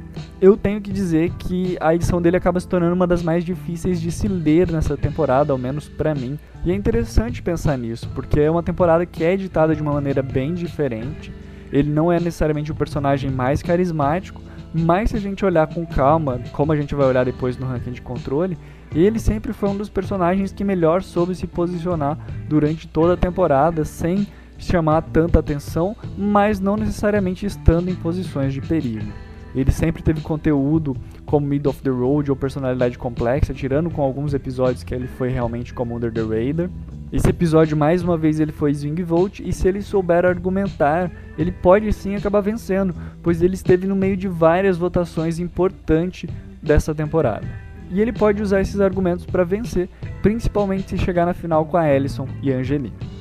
eu 0.40 0.56
tenho 0.56 0.80
que 0.80 0.92
dizer 0.92 1.30
que 1.38 1.76
a 1.80 1.94
edição 1.94 2.20
dele 2.20 2.37
acaba 2.37 2.60
se 2.60 2.68
tornando 2.68 2.94
uma 2.94 3.06
das 3.06 3.22
mais 3.22 3.44
difíceis 3.44 4.00
de 4.00 4.10
se 4.12 4.28
ler 4.28 4.70
nessa 4.70 4.96
temporada, 4.96 5.52
ao 5.52 5.58
menos 5.58 5.88
para 5.88 6.14
mim. 6.14 6.38
E 6.64 6.70
é 6.70 6.75
interessante 6.75 7.42
pensar 7.42 7.76
nisso, 7.76 8.08
porque 8.14 8.40
é 8.40 8.50
uma 8.50 8.62
temporada 8.62 9.04
que 9.06 9.25
é 9.25 9.32
editada 9.32 9.75
de 9.75 9.82
uma 9.82 9.92
maneira 9.92 10.22
bem 10.22 10.54
diferente. 10.54 11.32
Ele 11.72 11.90
não 11.90 12.12
é 12.12 12.20
necessariamente 12.20 12.70
o 12.70 12.75
personagem 12.75 13.30
mais 13.30 13.62
carismático, 13.62 14.40
mas 14.72 15.10
se 15.10 15.16
a 15.16 15.20
gente 15.20 15.44
olhar 15.44 15.66
com 15.66 15.87
calma, 15.87 16.40
como 16.52 16.72
a 16.72 16.76
gente 16.76 16.94
vai 16.94 17.06
olhar 17.06 17.25
depois 17.25 17.56
no 17.56 17.66
ranking 17.66 17.92
de 17.92 18.02
controle, 18.02 18.56
ele 18.94 19.18
sempre 19.18 19.52
foi 19.52 19.68
um 19.68 19.76
dos 19.76 19.88
personagens 19.88 20.52
que 20.52 20.64
melhor 20.64 21.02
soube 21.02 21.34
se 21.34 21.46
posicionar 21.46 22.18
durante 22.48 22.87
toda 22.87 23.14
a 23.14 23.16
temporada, 23.16 23.84
sem 23.84 24.26
chamar 24.58 25.02
tanta 25.02 25.38
atenção, 25.38 25.96
mas 26.16 26.60
não 26.60 26.76
necessariamente 26.76 27.46
estando 27.46 27.88
em 27.88 27.94
posições 27.94 28.52
de 28.52 28.60
perigo. 28.60 29.06
Ele 29.54 29.70
sempre 29.70 30.02
teve 30.02 30.20
conteúdo 30.20 30.96
como 31.24 31.46
Mid 31.46 31.66
of 31.66 31.82
the 31.82 31.90
Road 31.90 32.30
ou 32.30 32.36
personalidade 32.36 32.98
complexa, 32.98 33.54
tirando 33.54 33.90
com 33.90 34.02
alguns 34.02 34.34
episódios 34.34 34.82
que 34.82 34.94
ele 34.94 35.06
foi 35.06 35.30
realmente 35.30 35.72
como 35.72 35.96
Under 35.96 36.12
the 36.12 36.20
Radar. 36.20 36.68
Esse 37.10 37.30
episódio, 37.30 37.76
mais 37.76 38.02
uma 38.02 38.18
vez, 38.18 38.38
ele 38.38 38.52
foi 38.52 38.74
Swing 38.74 39.02
Vote, 39.02 39.42
e 39.46 39.50
se 39.52 39.66
ele 39.66 39.80
souber 39.80 40.26
argumentar, 40.26 41.10
ele 41.38 41.50
pode 41.50 41.90
sim 41.92 42.14
acabar 42.14 42.40
vencendo, 42.42 42.94
pois 43.22 43.40
ele 43.40 43.54
esteve 43.54 43.86
no 43.86 43.96
meio 43.96 44.16
de 44.16 44.28
várias 44.28 44.76
votações 44.76 45.38
importantes 45.38 46.28
dessa 46.62 46.94
temporada. 46.94 47.46
E 47.90 48.02
ele 48.02 48.12
pode 48.12 48.42
usar 48.42 48.60
esses 48.60 48.80
argumentos 48.80 49.24
para 49.24 49.44
vencer, 49.44 49.88
principalmente 50.20 50.90
se 50.90 50.98
chegar 50.98 51.24
na 51.24 51.32
final 51.32 51.64
com 51.64 51.78
a 51.78 51.88
Ellison 51.88 52.28
e 52.42 52.52
a 52.52 52.58
Angelina. 52.58 53.17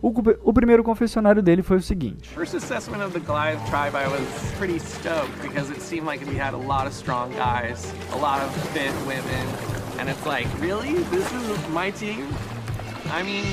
O, 0.00 0.12
o, 0.44 0.52
primeiro 0.52 0.84
confessionário 0.84 1.42
dele 1.42 1.62
foi 1.62 1.78
o 1.78 1.82
seguinte. 1.82 2.28
First 2.30 2.54
assessment 2.54 3.02
of 3.02 3.12
the 3.12 3.20
Goliath 3.20 3.64
tribe, 3.68 3.96
I 3.96 4.06
was 4.06 4.22
pretty 4.56 4.78
stoked 4.78 5.42
because 5.42 5.70
it 5.70 5.80
seemed 5.80 6.06
like 6.06 6.24
we 6.24 6.38
had 6.38 6.54
a 6.54 6.58
lot 6.58 6.86
of 6.86 6.92
strong 6.92 7.30
guys, 7.32 7.92
a 8.12 8.16
lot 8.16 8.40
of 8.40 8.50
fit 8.72 8.92
women, 9.06 9.46
and 9.98 10.08
it's 10.08 10.24
like, 10.24 10.46
really? 10.60 10.94
This 11.10 11.26
is 11.32 11.68
my 11.70 11.90
team? 11.90 12.28
I 13.10 13.22
mean, 13.22 13.44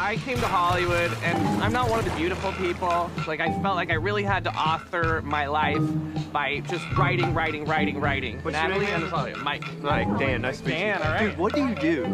I 0.00 0.14
came 0.18 0.38
to 0.38 0.46
Hollywood, 0.46 1.12
and 1.24 1.36
I'm 1.60 1.72
not 1.72 1.90
one 1.90 1.98
of 1.98 2.04
the 2.04 2.12
beautiful 2.12 2.52
people. 2.52 3.10
Like, 3.26 3.40
I 3.40 3.50
felt 3.60 3.74
like 3.74 3.90
I 3.90 3.94
really 3.94 4.22
had 4.22 4.44
to 4.44 4.54
author 4.54 5.22
my 5.22 5.48
life 5.48 5.82
by 6.32 6.60
just 6.60 6.84
writing, 6.96 7.34
writing, 7.34 7.64
writing, 7.64 7.98
writing. 7.98 8.38
What's 8.42 8.54
Natalie 8.54 8.86
your 8.86 8.94
name 8.94 9.02
and 9.02 9.10
Natalia. 9.10 9.36
Mike. 9.38 9.82
Mike, 9.82 10.18
Dan, 10.20 10.42
nice 10.42 10.60
to 10.60 10.68
meet 10.68 10.74
you. 10.74 10.78
Dan, 10.78 11.02
all 11.02 11.12
right. 11.12 11.30
Dude, 11.30 11.38
what 11.38 11.52
do 11.52 11.66
you 11.66 11.74
do? 11.74 12.04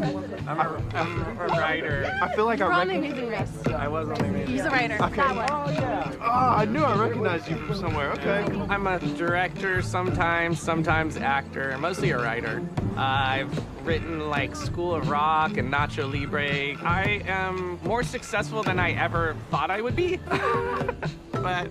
I'm 0.49 0.61
a, 0.61 0.83
I'm 0.95 1.39
a 1.39 1.47
writer. 1.49 2.11
I 2.23 2.35
feel 2.35 2.47
like 2.47 2.63
I 2.63 2.73
on 2.73 2.89
the 2.89 2.95
recognize. 2.99 3.51
amazing. 3.51 3.75
I 3.75 3.87
was 3.87 4.09
on 4.09 4.15
the 4.15 4.25
radio. 4.25 4.47
He's 4.47 4.63
a 4.63 4.71
writer. 4.71 4.95
Okay. 5.03 5.17
That 5.17 5.37
one. 5.37 5.49
Oh, 5.51 5.71
yeah. 5.71 6.13
Oh, 6.23 6.57
I 6.57 6.65
knew 6.65 6.83
I 6.83 6.97
recognized 6.97 7.51
you 7.51 7.57
from 7.57 7.75
somewhere. 7.75 8.13
Okay. 8.13 8.45
I'm 8.71 8.87
a 8.87 8.99
director 8.99 9.83
sometimes, 9.83 10.59
sometimes 10.59 11.19
actor, 11.19 11.77
mostly 11.77 12.13
a 12.13 12.19
writer. 12.19 12.63
Uh, 12.97 13.01
I've 13.01 13.74
written 13.85 14.31
like 14.31 14.57
School 14.57 14.95
of 14.95 15.11
Rock 15.11 15.59
and 15.59 15.73
Nacho 15.73 16.11
Libre. 16.11 16.77
I 16.83 17.23
am 17.27 17.79
more 17.85 18.03
successful 18.03 18.63
than 18.63 18.79
I 18.79 18.93
ever 18.93 19.37
thought 19.51 19.71
I 19.71 19.81
would 19.81 19.95
be. 19.95 20.17
but 21.33 21.69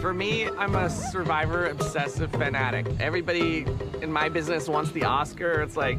for 0.00 0.12
me, 0.12 0.48
I'm 0.58 0.74
a 0.74 0.90
survivor 0.90 1.66
obsessive 1.66 2.32
fanatic. 2.32 2.86
Everybody 2.98 3.64
in 4.00 4.10
my 4.10 4.28
business 4.28 4.68
wants 4.68 4.90
the 4.90 5.04
Oscar. 5.04 5.62
It's 5.62 5.76
like, 5.76 5.98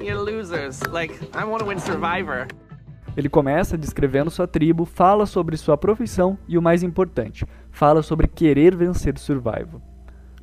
you 0.00 0.16
losers. 0.18 0.86
Like, 0.86 1.12
I 1.34 1.44
want 1.44 1.60
to 1.60 1.66
win 1.66 1.80
Survivor. 1.80 2.46
Ele 3.16 3.28
começa 3.28 3.76
descrevendo 3.76 4.30
sua 4.30 4.46
tribo, 4.46 4.86
fala 4.86 5.26
sobre 5.26 5.56
sua 5.56 5.76
profissão 5.76 6.38
e 6.48 6.56
o 6.56 6.62
mais 6.62 6.82
importante, 6.82 7.44
fala 7.70 8.02
sobre 8.02 8.26
querer 8.26 8.74
vencer 8.74 9.18
Survival. 9.18 9.82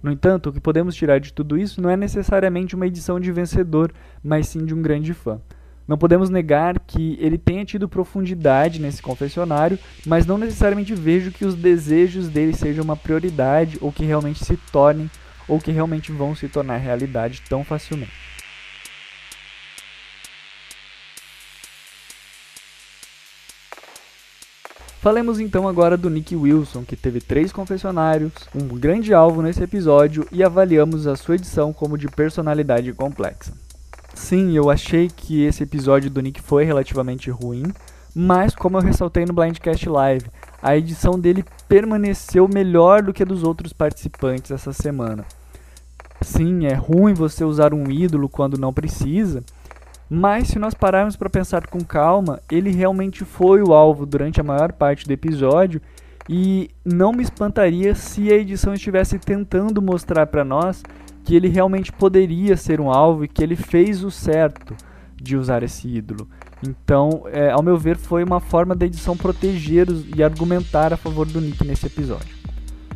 No 0.02 0.12
entanto, 0.12 0.50
o 0.50 0.54
que 0.54 0.60
podemos 0.60 0.96
tirar 0.96 1.20
de 1.20 1.34
tudo 1.34 1.58
isso 1.58 1.82
não 1.82 1.90
é 1.90 1.98
necessariamente 1.98 2.76
uma 2.76 2.88
edição 2.88 3.20
de 3.20 3.32
vencedor, 3.32 3.92
mas 4.24 4.48
sim 4.48 4.66
de 4.66 4.74
um 4.74 4.82
grande 4.82 5.14
fã. 5.14 5.42
Não 5.88 5.98
podemos 5.98 6.30
negar 6.30 6.80
que 6.80 7.18
ele 7.20 7.38
tenha 7.38 7.66
tido 7.66 7.90
profundidade 7.90 8.80
nesse 8.80 9.02
confessionário, 9.02 9.80
mas 10.06 10.26
não 10.26 10.38
necessariamente 10.38 10.94
vejo 10.94 11.32
que 11.32 11.44
os 11.44 11.56
desejos 11.56 12.30
dele 12.30 12.54
sejam 12.54 12.84
uma 12.84 12.96
prioridade 12.96 13.78
ou 13.82 13.92
que 13.92 14.06
realmente 14.06 14.46
se 14.46 14.56
tornem 14.72 15.10
ou 15.48 15.60
que 15.60 15.72
realmente 15.72 16.12
vão 16.12 16.36
se 16.36 16.48
tornar 16.48 16.78
realidade 16.78 17.42
tão 17.50 17.64
facilmente. 17.64 18.29
Falemos 25.02 25.40
então 25.40 25.66
agora 25.66 25.96
do 25.96 26.10
Nick 26.10 26.36
Wilson, 26.36 26.84
que 26.84 26.98
teve 26.98 27.22
três 27.22 27.54
confessionários, 27.54 28.34
um 28.54 28.68
grande 28.68 29.14
alvo 29.14 29.42
nesse 29.42 29.64
episódio 29.64 30.28
e 30.30 30.44
avaliamos 30.44 31.08
a 31.08 31.16
sua 31.16 31.36
edição 31.36 31.72
como 31.72 31.98
de 31.98 32.10
personalidade 32.10 32.92
complexa. 32.92 33.54
Sim, 34.14 34.52
eu 34.58 34.70
achei 34.70 35.08
que 35.08 35.42
esse 35.46 35.64
episódio 35.64 36.10
do 36.10 36.22
Nick 36.22 36.42
foi 36.42 36.66
relativamente 36.66 37.32
ruim, 37.32 37.64
mas 38.14 38.54
como 38.54 38.78
eu 38.78 38.82
ressaltei 38.82 39.24
no 39.24 39.32
Blindcast 39.32 39.88
Live, 39.88 40.26
a 40.62 40.76
edição 40.76 41.18
dele 41.18 41.46
permaneceu 41.70 42.46
melhor 42.50 43.02
do 43.02 43.14
que 43.14 43.24
a 43.24 43.26
dos 43.26 43.42
outros 43.42 43.72
participantes 43.72 44.52
essa 44.52 44.74
semana. 44.74 45.24
Sim, 46.22 46.66
é 46.66 46.74
ruim 46.74 47.14
você 47.14 47.46
usar 47.46 47.74
um 47.74 47.90
ídolo 47.90 48.28
quando 48.28 48.58
não 48.58 48.74
precisa, 48.74 49.46
mas 50.10 50.48
se 50.48 50.58
nós 50.58 50.74
pararmos 50.74 51.16
para 51.16 51.30
pensar 51.30 51.68
com 51.68 51.84
calma, 51.84 52.42
ele 52.52 52.72
realmente 52.72 53.24
foi 53.24 53.62
o 53.62 53.74
alvo 53.74 54.06
durante 54.06 54.42
a 54.42 54.44
maior 54.44 54.72
parte 54.72 55.06
do 55.06 55.12
episódio 55.12 55.80
e 56.28 56.70
não 56.84 57.12
me 57.12 57.22
espantaria 57.22 57.94
se 57.94 58.32
a 58.32 58.36
edição 58.36 58.74
estivesse 58.74 59.20
tentando 59.20 59.82
mostrar 59.82 60.26
para 60.28 60.44
nós 60.44 60.84
que 61.24 61.36
ele 61.36 61.48
realmente 61.48 61.92
poderia 61.92 62.58
ser 62.58 62.82
um 62.82 62.90
alvo 62.90 63.24
e 63.24 63.28
que 63.28 63.44
ele 63.44 63.56
fez 63.56 64.04
o 64.04 64.10
certo 64.10 64.76
de 65.16 65.38
usar 65.38 65.62
esse 65.62 65.88
ídolo. 65.88 66.28
Então, 66.68 67.24
é, 67.28 67.52
ao 67.52 67.62
meu 67.62 67.78
ver, 67.78 67.96
foi 67.96 68.24
uma 68.24 68.40
forma 68.40 68.76
da 68.76 68.86
edição 68.86 69.16
proteger 69.16 69.88
e 70.16 70.24
argumentar 70.24 70.92
a 70.92 70.98
favor 70.98 71.26
do 71.26 71.40
Nick 71.40 71.66
nesse 71.66 71.86
episódio. 71.86 72.40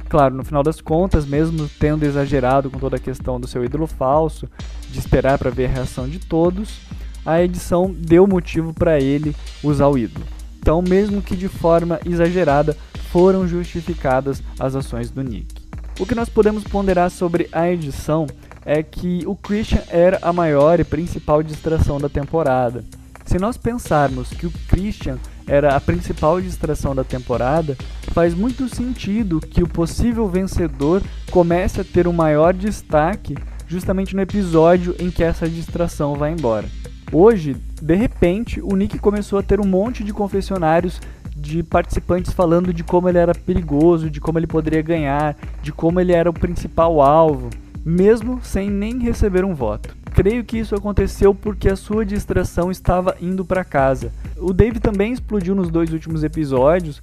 Claro, 0.10 0.36
no 0.36 0.43
final 0.43 0.62
das 0.62 0.79
contas, 0.79 1.25
mesmo 1.25 1.67
tendo 1.79 2.03
exagerado 2.03 2.70
com 2.70 2.77
toda 2.77 2.98
a 2.98 3.00
questão 3.00 3.39
do 3.39 3.48
seu 3.48 3.63
ídolo 3.63 3.88
falso, 3.88 4.48
de 4.91 5.00
esperar 5.00 5.39
para 5.39 5.50
ver 5.50 5.65
a 5.65 5.70
reação 5.70 6.08
de 6.08 6.20
todos, 6.20 6.82
a 7.25 7.41
edição 7.41 7.93
deu 7.95 8.27
motivo 8.27 8.73
para 8.73 8.99
ele 8.99 9.35
usar 9.63 9.87
o 9.87 9.97
ídolo. 9.97 10.25
Então, 10.59 10.81
mesmo 10.81 11.21
que 11.21 11.35
de 11.35 11.47
forma 11.47 11.99
exagerada, 12.05 12.77
foram 13.11 13.47
justificadas 13.47 14.41
as 14.59 14.75
ações 14.75 15.11
do 15.11 15.21
Nick. 15.21 15.61
O 15.99 16.05
que 16.05 16.15
nós 16.15 16.29
podemos 16.29 16.63
ponderar 16.63 17.11
sobre 17.11 17.47
a 17.51 17.69
edição 17.69 18.25
é 18.65 18.81
que 18.81 19.23
o 19.27 19.35
Christian 19.35 19.81
era 19.89 20.19
a 20.21 20.33
maior 20.33 20.79
e 20.79 20.83
principal 20.83 21.43
distração 21.43 21.99
da 21.99 22.09
temporada. 22.09 22.83
Se 23.25 23.37
nós 23.37 23.57
pensarmos 23.57 24.29
que 24.29 24.47
o 24.47 24.53
Christian 24.67 25.17
era 25.47 25.75
a 25.75 25.81
principal 25.81 26.41
distração 26.41 26.95
da 26.95 27.03
temporada, 27.03 27.77
faz 28.11 28.33
muito 28.33 28.73
sentido 28.73 29.39
que 29.39 29.61
o 29.61 29.67
possível 29.67 30.27
vencedor 30.27 31.01
comece 31.31 31.81
a 31.81 31.83
ter 31.83 32.07
um 32.07 32.13
maior 32.13 32.53
destaque 32.53 33.35
justamente 33.73 34.15
no 34.15 34.21
episódio 34.21 34.95
em 34.99 35.09
que 35.09 35.23
essa 35.23 35.49
distração 35.49 36.13
vai 36.13 36.31
embora. 36.31 36.67
Hoje, 37.11 37.57
de 37.81 37.95
repente, 37.95 38.61
o 38.61 38.75
Nick 38.75 38.99
começou 38.99 39.39
a 39.39 39.43
ter 39.43 39.59
um 39.59 39.65
monte 39.65 40.03
de 40.03 40.13
confessionários 40.13 41.01
de 41.35 41.63
participantes 41.63 42.31
falando 42.31 42.71
de 42.71 42.83
como 42.83 43.09
ele 43.09 43.17
era 43.17 43.33
perigoso, 43.33 44.09
de 44.09 44.21
como 44.21 44.37
ele 44.37 44.47
poderia 44.47 44.81
ganhar, 44.81 45.35
de 45.61 45.71
como 45.71 45.99
ele 45.99 46.13
era 46.13 46.29
o 46.29 46.33
principal 46.33 47.01
alvo, 47.01 47.49
mesmo 47.83 48.39
sem 48.43 48.69
nem 48.69 48.99
receber 48.99 49.43
um 49.43 49.55
voto. 49.55 49.95
Creio 50.13 50.43
que 50.43 50.59
isso 50.59 50.75
aconteceu 50.75 51.33
porque 51.33 51.67
a 51.67 51.75
sua 51.75 52.05
distração 52.05 52.69
estava 52.69 53.15
indo 53.19 53.43
para 53.43 53.63
casa. 53.63 54.11
O 54.37 54.53
Dave 54.53 54.79
também 54.79 55.11
explodiu 55.11 55.55
nos 55.55 55.71
dois 55.71 55.91
últimos 55.91 56.23
episódios, 56.23 57.01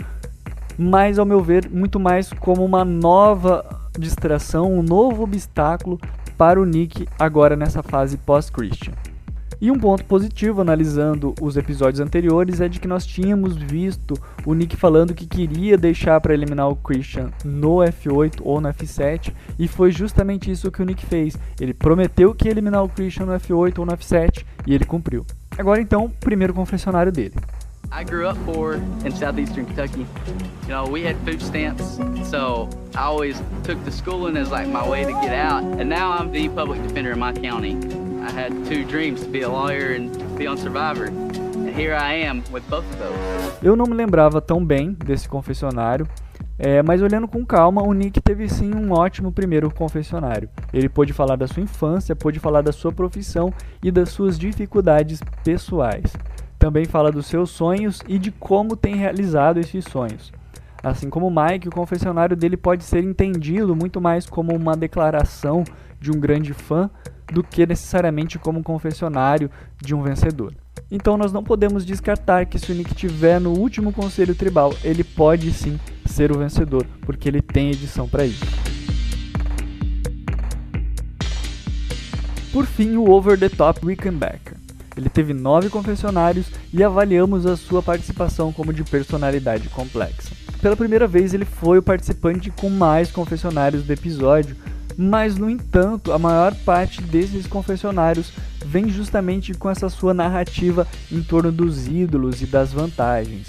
mas 0.78 1.18
ao 1.18 1.26
meu 1.26 1.42
ver, 1.42 1.68
muito 1.68 1.98
mais 1.98 2.32
como 2.32 2.64
uma 2.64 2.84
nova 2.84 3.64
distração, 3.98 4.72
um 4.72 4.82
novo 4.82 5.24
obstáculo 5.24 6.00
para 6.40 6.58
o 6.58 6.64
Nick 6.64 7.06
agora 7.18 7.54
nessa 7.54 7.82
fase 7.82 8.16
pós-Christian. 8.16 8.94
E 9.60 9.70
um 9.70 9.78
ponto 9.78 10.02
positivo 10.06 10.62
analisando 10.62 11.34
os 11.38 11.54
episódios 11.54 12.00
anteriores 12.00 12.62
é 12.62 12.68
de 12.68 12.80
que 12.80 12.88
nós 12.88 13.04
tínhamos 13.04 13.56
visto 13.56 14.14
o 14.46 14.54
Nick 14.54 14.74
falando 14.74 15.12
que 15.12 15.26
queria 15.26 15.76
deixar 15.76 16.18
para 16.18 16.32
eliminar 16.32 16.70
o 16.70 16.76
Christian 16.76 17.28
no 17.44 17.80
F8 17.80 18.40
ou 18.42 18.58
no 18.58 18.70
F7 18.70 19.34
e 19.58 19.68
foi 19.68 19.90
justamente 19.92 20.50
isso 20.50 20.72
que 20.72 20.80
o 20.80 20.84
Nick 20.86 21.04
fez. 21.04 21.36
Ele 21.60 21.74
prometeu 21.74 22.34
que 22.34 22.48
ia 22.48 22.52
eliminar 22.52 22.82
o 22.82 22.88
Christian 22.88 23.26
no 23.26 23.34
F8 23.34 23.78
ou 23.78 23.84
no 23.84 23.92
F7 23.92 24.42
e 24.66 24.72
ele 24.72 24.86
cumpriu. 24.86 25.26
Agora 25.58 25.78
então, 25.78 26.10
primeiro 26.20 26.54
confessionário 26.54 27.12
dele. 27.12 27.34
I 27.92 28.04
grew 28.04 28.28
up 28.28 28.36
poor 28.44 28.74
in 28.74 29.10
southeastern 29.10 29.66
Kentucky. 29.66 30.06
You 30.62 30.68
know, 30.68 30.86
we 30.86 31.02
had 31.02 31.16
food 31.24 31.42
stamps, 31.42 31.98
so 32.30 32.68
I 32.94 33.02
always 33.02 33.42
took 33.64 33.84
the 33.84 33.90
schooling 33.90 34.36
as 34.36 34.52
like 34.52 34.68
my 34.68 34.88
way 34.88 35.04
to 35.04 35.10
get 35.10 35.34
out. 35.34 35.64
And 35.64 35.88
now 35.88 36.12
I'm 36.12 36.30
the 36.30 36.48
public 36.50 36.80
defender 36.84 37.10
in 37.10 37.18
my 37.18 37.32
county. 37.32 37.76
I 38.22 38.30
had 38.30 38.52
two 38.66 38.84
dreams 38.84 39.22
to 39.22 39.28
be 39.28 39.42
a 39.42 39.48
lawyer 39.48 39.94
and 39.94 40.12
be 40.38 40.46
on 40.46 40.56
Survivor. 40.56 41.06
And 41.06 41.68
here 41.68 41.96
I 41.96 42.14
am 42.14 42.44
with 42.52 42.62
both 42.70 42.84
of 42.84 42.98
those. 42.98 43.58
Eu 43.60 43.74
não 43.74 43.86
me 43.86 43.94
lembrava 43.94 44.40
tão 44.40 44.64
bem 44.64 44.92
desse 44.92 45.28
confessionário, 45.28 46.06
é, 46.56 46.82
mas 46.84 47.02
olhando 47.02 47.26
com 47.26 47.44
calma, 47.44 47.82
o 47.82 47.92
Nick 47.92 48.20
teve 48.20 48.48
sim 48.48 48.72
um 48.72 48.92
ótimo 48.92 49.32
primeiro 49.32 49.68
confessionário. 49.68 50.48
Ele 50.72 50.88
pôde 50.88 51.12
falar 51.12 51.34
da 51.34 51.48
sua 51.48 51.62
infância, 51.62 52.14
pôde 52.14 52.38
falar 52.38 52.62
da 52.62 52.70
sua 52.70 52.92
profissão 52.92 53.52
e 53.82 53.90
das 53.90 54.10
suas 54.10 54.38
dificuldades 54.38 55.20
pessoais. 55.42 56.12
Também 56.60 56.84
fala 56.84 57.10
dos 57.10 57.24
seus 57.24 57.48
sonhos 57.48 58.02
e 58.06 58.18
de 58.18 58.30
como 58.30 58.76
tem 58.76 58.94
realizado 58.94 59.58
esses 59.58 59.82
sonhos. 59.82 60.30
Assim 60.82 61.08
como 61.08 61.30
Mike, 61.30 61.68
o 61.68 61.72
confessionário 61.72 62.36
dele 62.36 62.54
pode 62.54 62.84
ser 62.84 63.02
entendido 63.02 63.74
muito 63.74 63.98
mais 63.98 64.26
como 64.26 64.54
uma 64.54 64.76
declaração 64.76 65.64
de 65.98 66.10
um 66.10 66.20
grande 66.20 66.52
fã 66.52 66.90
do 67.32 67.42
que 67.42 67.66
necessariamente 67.66 68.38
como 68.38 68.58
um 68.58 68.62
confessionário 68.62 69.50
de 69.80 69.94
um 69.94 70.02
vencedor. 70.02 70.54
Então 70.90 71.16
nós 71.16 71.32
não 71.32 71.42
podemos 71.42 71.82
descartar 71.82 72.44
que 72.44 72.58
se 72.58 72.70
o 72.70 72.74
Nick 72.74 72.94
tiver 72.94 73.40
no 73.40 73.58
último 73.58 73.90
conselho 73.90 74.34
tribal, 74.34 74.74
ele 74.84 75.02
pode 75.02 75.50
sim 75.54 75.80
ser 76.04 76.30
o 76.30 76.38
vencedor, 76.38 76.84
porque 77.00 77.26
ele 77.26 77.40
tem 77.40 77.70
edição 77.70 78.06
para 78.06 78.26
isso. 78.26 78.44
Por 82.52 82.66
fim, 82.66 82.96
o 82.96 83.08
Over 83.08 83.38
the 83.38 83.48
Top 83.48 83.86
Rickenbacker. 83.86 84.49
Ele 84.96 85.08
teve 85.08 85.32
nove 85.32 85.68
confessionários 85.68 86.46
e 86.72 86.82
avaliamos 86.82 87.46
a 87.46 87.56
sua 87.56 87.82
participação 87.82 88.52
como 88.52 88.72
de 88.72 88.84
personalidade 88.84 89.68
complexa. 89.68 90.30
Pela 90.60 90.76
primeira 90.76 91.06
vez, 91.06 91.32
ele 91.32 91.44
foi 91.44 91.78
o 91.78 91.82
participante 91.82 92.50
com 92.50 92.68
mais 92.68 93.10
confessionários 93.10 93.82
do 93.82 93.92
episódio, 93.92 94.56
mas 94.96 95.36
no 95.36 95.48
entanto, 95.48 96.12
a 96.12 96.18
maior 96.18 96.54
parte 96.54 97.00
desses 97.00 97.46
confessionários 97.46 98.32
vem 98.66 98.90
justamente 98.90 99.54
com 99.54 99.70
essa 99.70 99.88
sua 99.88 100.12
narrativa 100.12 100.86
em 101.10 101.22
torno 101.22 101.50
dos 101.50 101.86
ídolos 101.86 102.42
e 102.42 102.46
das 102.46 102.72
vantagens. 102.72 103.46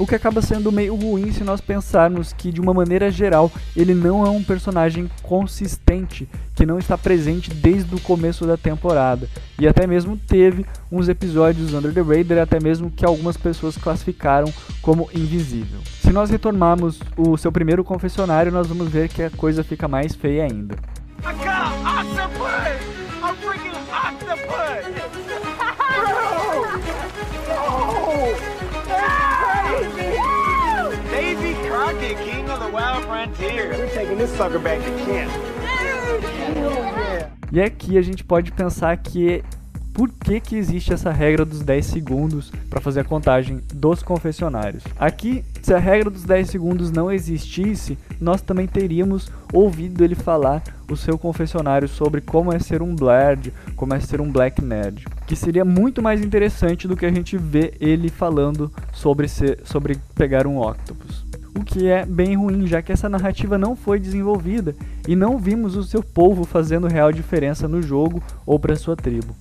O 0.00 0.06
que 0.06 0.14
acaba 0.14 0.40
sendo 0.40 0.72
meio 0.72 0.94
ruim 0.94 1.30
se 1.30 1.44
nós 1.44 1.60
pensarmos 1.60 2.32
que, 2.32 2.50
de 2.50 2.58
uma 2.58 2.72
maneira 2.72 3.10
geral, 3.10 3.52
ele 3.76 3.94
não 3.94 4.24
é 4.24 4.30
um 4.30 4.42
personagem 4.42 5.10
consistente, 5.22 6.26
que 6.54 6.64
não 6.64 6.78
está 6.78 6.96
presente 6.96 7.52
desde 7.52 7.94
o 7.94 8.00
começo 8.00 8.46
da 8.46 8.56
temporada. 8.56 9.28
E 9.58 9.68
até 9.68 9.86
mesmo 9.86 10.16
teve 10.16 10.64
uns 10.90 11.06
episódios 11.06 11.74
Under 11.74 11.92
the 11.92 12.00
Radar, 12.00 12.38
até 12.38 12.58
mesmo 12.58 12.90
que 12.90 13.04
algumas 13.04 13.36
pessoas 13.36 13.76
classificaram 13.76 14.50
como 14.80 15.06
invisível. 15.14 15.80
Se 16.00 16.10
nós 16.10 16.30
retomarmos 16.30 16.98
o 17.14 17.36
seu 17.36 17.52
primeiro 17.52 17.84
confessionário, 17.84 18.50
nós 18.50 18.68
vamos 18.68 18.88
ver 18.88 19.10
que 19.10 19.22
a 19.22 19.28
coisa 19.28 19.62
fica 19.62 19.86
mais 19.86 20.14
feia 20.14 20.44
ainda. 20.44 20.76
I 21.22 21.34
got! 21.34 22.99
E 37.52 37.60
aqui 37.60 37.98
a 37.98 38.02
gente 38.02 38.22
pode 38.22 38.52
pensar 38.52 38.96
que 38.96 39.42
por 39.92 40.08
que, 40.08 40.40
que 40.40 40.56
existe 40.56 40.92
essa 40.92 41.10
regra 41.10 41.44
dos 41.44 41.60
10 41.60 41.84
segundos 41.84 42.52
para 42.68 42.80
fazer 42.80 43.00
a 43.00 43.04
contagem 43.04 43.60
dos 43.74 44.02
confessionários. 44.02 44.84
Aqui, 44.98 45.44
se 45.60 45.74
a 45.74 45.78
regra 45.78 46.08
dos 46.08 46.22
10 46.22 46.48
segundos 46.48 46.90
não 46.90 47.10
existisse, 47.10 47.98
nós 48.20 48.40
também 48.40 48.66
teríamos 48.66 49.30
ouvido 49.52 50.04
ele 50.04 50.14
falar 50.14 50.62
o 50.90 50.96
seu 50.96 51.18
confessionário 51.18 51.88
sobre 51.88 52.20
como 52.20 52.52
é 52.52 52.58
ser 52.58 52.82
um 52.82 52.94
Blerd, 52.94 53.52
como 53.76 53.92
é 53.92 54.00
ser 54.00 54.20
um 54.20 54.30
Black 54.30 54.62
Nerd, 54.62 55.04
que 55.26 55.36
seria 55.36 55.64
muito 55.64 56.00
mais 56.00 56.22
interessante 56.22 56.88
do 56.88 56.96
que 56.96 57.06
a 57.06 57.12
gente 57.12 57.36
ver 57.36 57.76
ele 57.80 58.08
falando 58.08 58.72
sobre, 58.92 59.28
ser, 59.28 59.60
sobre 59.64 59.98
pegar 60.14 60.46
um 60.46 60.58
Octopus. 60.60 61.29
O 61.54 61.64
que 61.64 61.88
é 61.88 62.06
bem 62.06 62.36
ruim, 62.36 62.66
já 62.66 62.80
que 62.80 62.92
essa 62.92 63.08
narrativa 63.08 63.58
não 63.58 63.74
foi 63.74 63.98
desenvolvida 63.98 64.74
e 65.08 65.16
não 65.16 65.38
vimos 65.38 65.76
o 65.76 65.82
seu 65.82 66.02
povo 66.02 66.44
fazendo 66.44 66.86
real 66.86 67.12
diferença 67.12 67.66
no 67.66 67.82
jogo 67.82 68.22
ou 68.46 68.58
para 68.58 68.76
sua 68.76 68.96
tribo. 68.96 69.34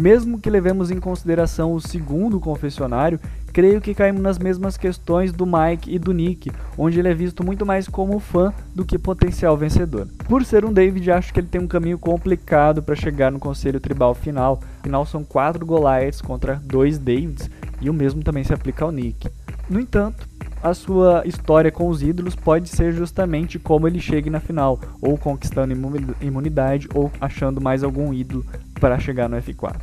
Mesmo 0.00 0.38
que 0.38 0.48
levemos 0.48 0.92
em 0.92 1.00
consideração 1.00 1.72
o 1.72 1.80
segundo 1.80 2.38
confessionário, 2.38 3.18
creio 3.52 3.80
que 3.80 3.94
caímos 3.94 4.22
nas 4.22 4.38
mesmas 4.38 4.76
questões 4.76 5.32
do 5.32 5.44
Mike 5.44 5.92
e 5.92 5.98
do 5.98 6.12
Nick, 6.12 6.52
onde 6.76 7.00
ele 7.00 7.08
é 7.08 7.14
visto 7.14 7.44
muito 7.44 7.66
mais 7.66 7.88
como 7.88 8.20
fã 8.20 8.54
do 8.72 8.84
que 8.84 8.96
potencial 8.96 9.56
vencedor. 9.56 10.06
Por 10.28 10.44
ser 10.44 10.64
um 10.64 10.72
David, 10.72 11.10
acho 11.10 11.34
que 11.34 11.40
ele 11.40 11.48
tem 11.48 11.60
um 11.60 11.66
caminho 11.66 11.98
complicado 11.98 12.80
para 12.80 12.94
chegar 12.94 13.32
no 13.32 13.40
conselho 13.40 13.80
tribal 13.80 14.14
final. 14.14 14.60
Afinal, 14.78 15.04
são 15.04 15.24
quatro 15.24 15.66
Goliaths 15.66 16.20
contra 16.20 16.62
dois 16.64 16.96
Davids, 16.98 17.50
e 17.80 17.90
o 17.90 17.94
mesmo 17.94 18.22
também 18.22 18.44
se 18.44 18.54
aplica 18.54 18.84
ao 18.84 18.92
Nick. 18.92 19.28
No 19.68 19.80
entanto, 19.80 20.27
a 20.62 20.74
sua 20.74 21.22
história 21.24 21.70
com 21.70 21.88
os 21.88 22.02
ídolos 22.02 22.34
pode 22.34 22.68
ser 22.68 22.92
justamente 22.92 23.58
como 23.58 23.86
ele 23.86 24.00
chegue 24.00 24.30
na 24.30 24.40
final, 24.40 24.78
ou 25.00 25.16
conquistando 25.16 25.74
imunidade, 26.20 26.88
ou 26.94 27.10
achando 27.20 27.60
mais 27.60 27.84
algum 27.84 28.12
ídolo 28.12 28.44
para 28.80 28.98
chegar 28.98 29.28
no 29.28 29.36
F4. 29.36 29.76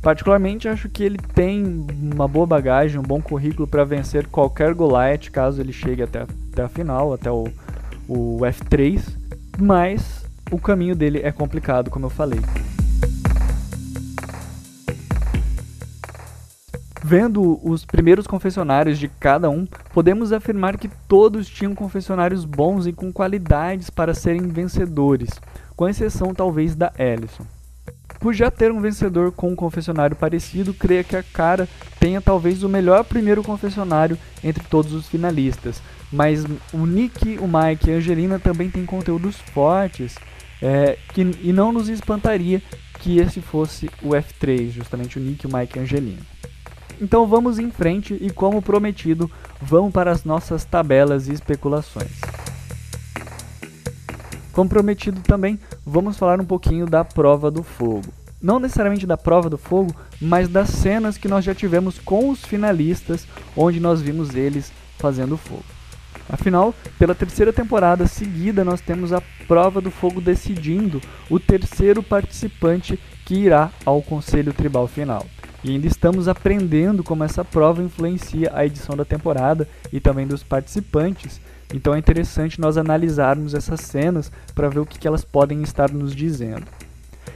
Particularmente 0.00 0.68
acho 0.68 0.88
que 0.88 1.04
ele 1.04 1.18
tem 1.18 1.86
uma 2.12 2.26
boa 2.26 2.46
bagagem, 2.46 2.98
um 2.98 3.04
bom 3.04 3.22
currículo 3.22 3.68
para 3.68 3.84
vencer 3.84 4.26
qualquer 4.26 4.74
Goliath 4.74 5.30
caso 5.30 5.60
ele 5.60 5.72
chegue 5.72 6.02
até, 6.02 6.26
até 6.52 6.62
a 6.62 6.68
final, 6.68 7.12
até 7.12 7.30
o, 7.30 7.46
o 8.08 8.38
F3, 8.40 9.00
mas 9.58 10.24
o 10.50 10.58
caminho 10.58 10.96
dele 10.96 11.20
é 11.22 11.30
complicado, 11.30 11.88
como 11.88 12.06
eu 12.06 12.10
falei. 12.10 12.40
Vendo 17.04 17.58
os 17.68 17.84
primeiros 17.84 18.28
confessionários 18.28 18.96
de 18.96 19.08
cada 19.08 19.50
um, 19.50 19.66
podemos 19.92 20.32
afirmar 20.32 20.78
que 20.78 20.88
todos 21.08 21.48
tinham 21.48 21.74
confessionários 21.74 22.44
bons 22.44 22.86
e 22.86 22.92
com 22.92 23.12
qualidades 23.12 23.90
para 23.90 24.14
serem 24.14 24.46
vencedores, 24.46 25.30
com 25.74 25.88
exceção 25.88 26.32
talvez 26.32 26.76
da 26.76 26.92
Ellison. 26.96 27.44
Por 28.20 28.32
já 28.32 28.52
ter 28.52 28.70
um 28.70 28.80
vencedor 28.80 29.32
com 29.32 29.50
um 29.50 29.56
confessionário 29.56 30.14
parecido, 30.14 30.72
creio 30.72 31.02
que 31.02 31.16
a 31.16 31.24
cara 31.24 31.68
tenha 31.98 32.20
talvez 32.20 32.62
o 32.62 32.68
melhor 32.68 33.02
primeiro 33.02 33.42
confessionário 33.42 34.16
entre 34.44 34.62
todos 34.68 34.92
os 34.92 35.08
finalistas. 35.08 35.82
Mas 36.12 36.44
o 36.72 36.86
Nick, 36.86 37.36
o 37.38 37.48
Mike 37.48 37.90
e 37.90 37.94
a 37.94 37.96
Angelina 37.96 38.38
também 38.38 38.70
têm 38.70 38.86
conteúdos 38.86 39.36
fortes 39.52 40.14
é, 40.60 40.96
que, 41.12 41.22
e 41.42 41.52
não 41.52 41.72
nos 41.72 41.88
espantaria 41.88 42.62
que 43.00 43.18
esse 43.18 43.40
fosse 43.40 43.90
o 44.00 44.10
F3, 44.10 44.70
justamente 44.70 45.18
o 45.18 45.20
Nick, 45.20 45.44
o 45.48 45.52
Mike 45.52 45.76
e 45.76 45.80
a 45.80 45.82
Angelina. 45.82 46.31
Então 47.02 47.26
vamos 47.26 47.58
em 47.58 47.68
frente 47.68 48.16
e, 48.20 48.30
como 48.30 48.62
prometido, 48.62 49.28
vamos 49.60 49.92
para 49.92 50.12
as 50.12 50.24
nossas 50.24 50.64
tabelas 50.64 51.26
e 51.26 51.32
especulações. 51.32 52.12
Como 54.52 54.70
prometido 54.70 55.20
também, 55.20 55.58
vamos 55.84 56.16
falar 56.16 56.40
um 56.40 56.44
pouquinho 56.44 56.86
da 56.86 57.04
prova 57.04 57.50
do 57.50 57.64
fogo. 57.64 58.06
Não 58.40 58.60
necessariamente 58.60 59.04
da 59.04 59.16
prova 59.16 59.50
do 59.50 59.58
fogo, 59.58 59.92
mas 60.20 60.48
das 60.48 60.68
cenas 60.68 61.18
que 61.18 61.26
nós 61.26 61.44
já 61.44 61.52
tivemos 61.52 61.98
com 61.98 62.30
os 62.30 62.44
finalistas, 62.44 63.26
onde 63.56 63.80
nós 63.80 64.00
vimos 64.00 64.36
eles 64.36 64.72
fazendo 64.96 65.36
fogo. 65.36 65.64
Afinal, 66.28 66.72
pela 67.00 67.16
terceira 67.16 67.52
temporada 67.52 68.06
seguida, 68.06 68.64
nós 68.64 68.80
temos 68.80 69.12
a 69.12 69.20
prova 69.48 69.80
do 69.80 69.90
fogo 69.90 70.20
decidindo 70.20 71.00
o 71.28 71.40
terceiro 71.40 72.00
participante 72.00 72.96
que 73.24 73.34
irá 73.34 73.72
ao 73.84 74.00
Conselho 74.00 74.52
Tribal 74.52 74.86
final. 74.86 75.26
E 75.64 75.70
ainda 75.70 75.86
estamos 75.86 76.26
aprendendo 76.26 77.04
como 77.04 77.22
essa 77.22 77.44
prova 77.44 77.82
influencia 77.82 78.50
a 78.52 78.66
edição 78.66 78.96
da 78.96 79.04
temporada 79.04 79.68
e 79.92 80.00
também 80.00 80.26
dos 80.26 80.42
participantes. 80.42 81.40
Então 81.72 81.94
é 81.94 81.98
interessante 81.98 82.60
nós 82.60 82.76
analisarmos 82.76 83.54
essas 83.54 83.80
cenas 83.80 84.30
para 84.54 84.68
ver 84.68 84.80
o 84.80 84.86
que, 84.86 84.98
que 84.98 85.06
elas 85.06 85.24
podem 85.24 85.62
estar 85.62 85.90
nos 85.90 86.14
dizendo. 86.14 86.66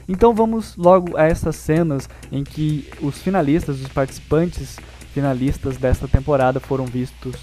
Então 0.08 0.34
vamos 0.34 0.76
logo 0.76 1.16
a 1.16 1.24
essas 1.24 1.56
cenas 1.56 2.08
em 2.30 2.42
que 2.44 2.88
os 3.00 3.18
finalistas, 3.22 3.80
os 3.80 3.88
participantes 3.88 4.76
finalistas 5.14 5.76
desta 5.76 6.06
temporada 6.06 6.60
foram 6.60 6.84
vistos 6.84 7.36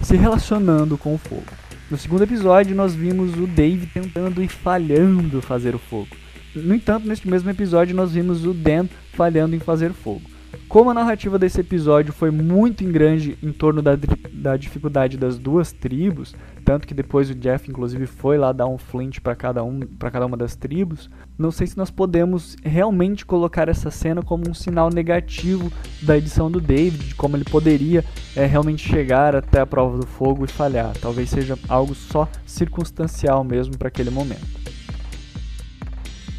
se 0.00 0.16
relacionando 0.16 0.98
com 0.98 1.14
o 1.14 1.18
fogo. 1.18 1.46
No 1.90 1.96
segundo 1.96 2.24
episódio, 2.24 2.74
nós 2.74 2.94
vimos 2.94 3.34
o 3.34 3.46
Dave 3.46 3.86
tentando 3.86 4.42
e 4.42 4.48
falhando 4.48 5.42
fazer 5.42 5.74
o 5.74 5.78
fogo. 5.78 6.21
No 6.54 6.74
entanto, 6.74 7.06
neste 7.06 7.28
mesmo 7.28 7.48
episódio, 7.50 7.96
nós 7.96 8.12
vimos 8.12 8.44
o 8.44 8.52
Dan 8.52 8.86
falhando 9.12 9.56
em 9.56 9.60
fazer 9.60 9.92
fogo. 9.92 10.32
Como 10.68 10.90
a 10.90 10.94
narrativa 10.94 11.38
desse 11.38 11.60
episódio 11.60 12.12
foi 12.12 12.30
muito 12.30 12.84
grande 12.84 13.36
em 13.42 13.52
torno 13.52 13.82
da, 13.82 13.92
da 14.32 14.56
dificuldade 14.56 15.16
das 15.16 15.38
duas 15.38 15.72
tribos, 15.72 16.34
tanto 16.64 16.86
que 16.86 16.94
depois 16.94 17.28
o 17.30 17.34
Jeff 17.34 17.70
inclusive 17.70 18.06
foi 18.06 18.38
lá 18.38 18.52
dar 18.52 18.66
um 18.66 18.78
flint 18.78 19.20
para 19.20 19.34
cada 19.34 19.62
um, 19.62 19.80
para 19.80 20.10
cada 20.10 20.26
uma 20.26 20.36
das 20.36 20.56
tribos, 20.56 21.10
não 21.38 21.50
sei 21.50 21.66
se 21.66 21.76
nós 21.76 21.90
podemos 21.90 22.56
realmente 22.62 23.24
colocar 23.24 23.68
essa 23.68 23.90
cena 23.90 24.22
como 24.22 24.48
um 24.48 24.54
sinal 24.54 24.90
negativo 24.90 25.70
da 26.02 26.16
edição 26.16 26.50
do 26.50 26.60
David, 26.60 27.08
de 27.08 27.14
como 27.14 27.36
ele 27.36 27.44
poderia 27.44 28.04
é, 28.34 28.46
realmente 28.46 28.86
chegar 28.86 29.36
até 29.36 29.60
a 29.60 29.66
prova 29.66 29.98
do 29.98 30.06
fogo 30.06 30.44
e 30.44 30.48
falhar. 30.48 30.92
Talvez 31.00 31.30
seja 31.30 31.58
algo 31.68 31.94
só 31.94 32.28
circunstancial 32.46 33.44
mesmo 33.44 33.76
para 33.76 33.88
aquele 33.88 34.10
momento. 34.10 34.62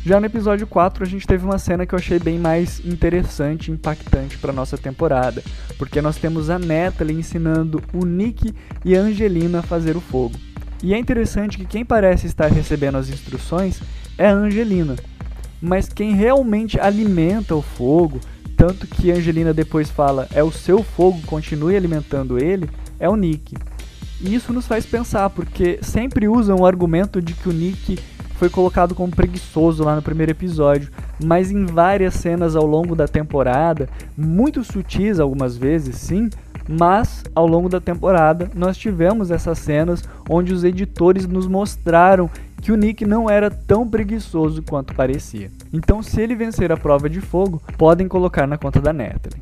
Já 0.05 0.19
no 0.19 0.25
episódio 0.25 0.67
4, 0.67 1.01
a 1.01 1.07
gente 1.07 1.25
teve 1.25 1.45
uma 1.45 1.57
cena 1.57 1.85
que 1.85 1.95
eu 1.95 1.99
achei 1.99 2.19
bem 2.19 2.37
mais 2.37 2.85
interessante 2.85 3.69
e 3.69 3.71
impactante 3.71 4.37
para 4.37 4.51
nossa 4.51 4.77
temporada, 4.77 5.41
porque 5.77 6.01
nós 6.01 6.17
temos 6.17 6.49
a 6.49 6.59
Natalie 6.59 7.15
ensinando 7.15 7.81
o 7.93 8.05
Nick 8.05 8.53
e 8.83 8.97
a 8.97 8.99
Angelina 8.99 9.59
a 9.59 9.63
fazer 9.63 9.95
o 9.95 10.01
fogo. 10.01 10.35
E 10.83 10.93
é 10.93 10.97
interessante 10.97 11.57
que 11.57 11.65
quem 11.65 11.85
parece 11.85 12.27
estar 12.27 12.51
recebendo 12.51 12.97
as 12.97 13.07
instruções 13.07 13.81
é 14.17 14.27
a 14.27 14.33
Angelina, 14.33 14.97
mas 15.61 15.87
quem 15.87 16.13
realmente 16.13 16.77
alimenta 16.77 17.55
o 17.55 17.61
fogo, 17.61 18.19
tanto 18.57 18.85
que 18.85 19.09
a 19.09 19.15
Angelina 19.15 19.53
depois 19.53 19.89
fala 19.89 20.27
é 20.33 20.43
o 20.43 20.51
seu 20.51 20.83
fogo, 20.83 21.21
continue 21.25 21.77
alimentando 21.77 22.37
ele, 22.37 22.69
é 22.99 23.07
o 23.07 23.15
Nick. 23.15 23.55
E 24.19 24.35
isso 24.35 24.51
nos 24.51 24.67
faz 24.67 24.85
pensar, 24.85 25.29
porque 25.29 25.79
sempre 25.81 26.27
usam 26.27 26.57
o 26.59 26.65
argumento 26.65 27.21
de 27.21 27.33
que 27.33 27.47
o 27.47 27.53
Nick 27.53 27.97
foi 28.43 28.49
colocado 28.49 28.93
como 28.93 29.15
preguiçoso 29.15 29.85
lá 29.85 29.95
no 29.95 30.01
primeiro 30.01 30.33
episódio, 30.33 30.91
mas 31.23 31.49
em 31.49 31.65
várias 31.65 32.15
cenas 32.15 32.57
ao 32.57 32.65
longo 32.65 32.93
da 32.93 33.07
temporada, 33.07 33.87
muito 34.17 34.65
sutis 34.65 35.17
algumas 35.17 35.55
vezes, 35.55 35.95
sim, 35.95 36.29
mas 36.67 37.23
ao 37.33 37.47
longo 37.47 37.69
da 37.69 37.79
temporada 37.79 38.51
nós 38.53 38.75
tivemos 38.75 39.31
essas 39.31 39.59
cenas 39.59 40.03
onde 40.29 40.51
os 40.51 40.65
editores 40.65 41.25
nos 41.25 41.47
mostraram 41.47 42.29
que 42.61 42.73
o 42.73 42.75
Nick 42.75 43.05
não 43.05 43.29
era 43.29 43.49
tão 43.49 43.87
preguiçoso 43.87 44.61
quanto 44.61 44.93
parecia. 44.93 45.49
Então, 45.71 46.03
se 46.03 46.19
ele 46.19 46.35
vencer 46.35 46.69
a 46.69 46.75
prova 46.75 47.09
de 47.09 47.21
fogo, 47.21 47.61
podem 47.77 48.09
colocar 48.09 48.45
na 48.45 48.57
conta 48.57 48.81
da 48.81 48.91
Natalie. 48.91 49.41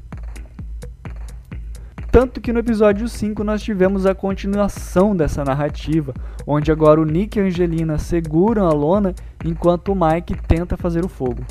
Tanto 2.11 2.41
que 2.41 2.51
no 2.51 2.59
episódio 2.59 3.07
5 3.07 3.41
nós 3.41 3.63
tivemos 3.63 4.05
a 4.05 4.13
continuação 4.13 5.15
dessa 5.15 5.45
narrativa, 5.45 6.13
onde 6.45 6.69
agora 6.69 6.99
o 6.99 7.05
Nick 7.05 7.39
e 7.39 7.41
a 7.41 7.45
Angelina 7.45 7.97
seguram 7.97 8.67
a 8.67 8.73
lona 8.73 9.15
enquanto 9.45 9.93
o 9.93 9.95
Mike 9.95 10.35
tenta 10.45 10.75
fazer 10.75 11.05
o 11.05 11.07
fogo. 11.07 11.41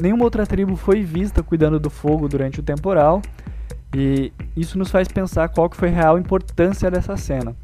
Nenhuma 0.00 0.22
outra 0.22 0.46
tribo 0.46 0.76
foi 0.76 1.02
vista 1.02 1.42
cuidando 1.42 1.80
do 1.80 1.90
fogo 1.90 2.28
durante 2.28 2.60
o 2.60 2.62
temporal, 2.62 3.20
e 3.92 4.32
isso 4.56 4.78
nos 4.78 4.88
faz 4.88 5.08
pensar 5.08 5.48
qual 5.48 5.68
que 5.68 5.76
foi 5.76 5.88
a 5.88 5.92
real 5.92 6.16
importância 6.16 6.88
dessa 6.88 7.16
cena. 7.16 7.56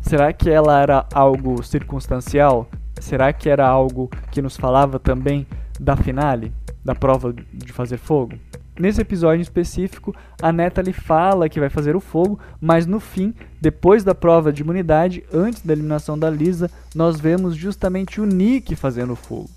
Será 0.00 0.32
que 0.32 0.48
ela 0.48 0.80
era 0.80 1.04
algo 1.12 1.64
circunstancial? 1.64 2.68
Será 3.00 3.32
que 3.32 3.48
era 3.48 3.66
algo 3.66 4.08
que 4.30 4.40
nos 4.40 4.56
falava 4.56 5.00
também 5.00 5.44
da 5.80 5.96
finale, 5.96 6.52
da 6.84 6.94
prova 6.94 7.34
de 7.52 7.72
fazer 7.72 7.96
fogo? 7.96 8.36
Nesse 8.78 9.00
episódio 9.00 9.40
em 9.40 9.42
específico, 9.42 10.14
a 10.40 10.52
Natalie 10.52 10.92
fala 10.92 11.48
que 11.48 11.58
vai 11.58 11.68
fazer 11.68 11.96
o 11.96 12.00
fogo, 12.00 12.38
mas 12.60 12.86
no 12.86 13.00
fim, 13.00 13.34
depois 13.60 14.04
da 14.04 14.14
prova 14.14 14.52
de 14.52 14.62
imunidade, 14.62 15.24
antes 15.32 15.62
da 15.62 15.72
eliminação 15.72 16.16
da 16.16 16.30
Lisa, 16.30 16.70
nós 16.94 17.18
vemos 17.18 17.56
justamente 17.56 18.20
o 18.20 18.24
Nick 18.24 18.76
fazendo 18.76 19.14
o 19.14 19.16
fogo. 19.16 19.50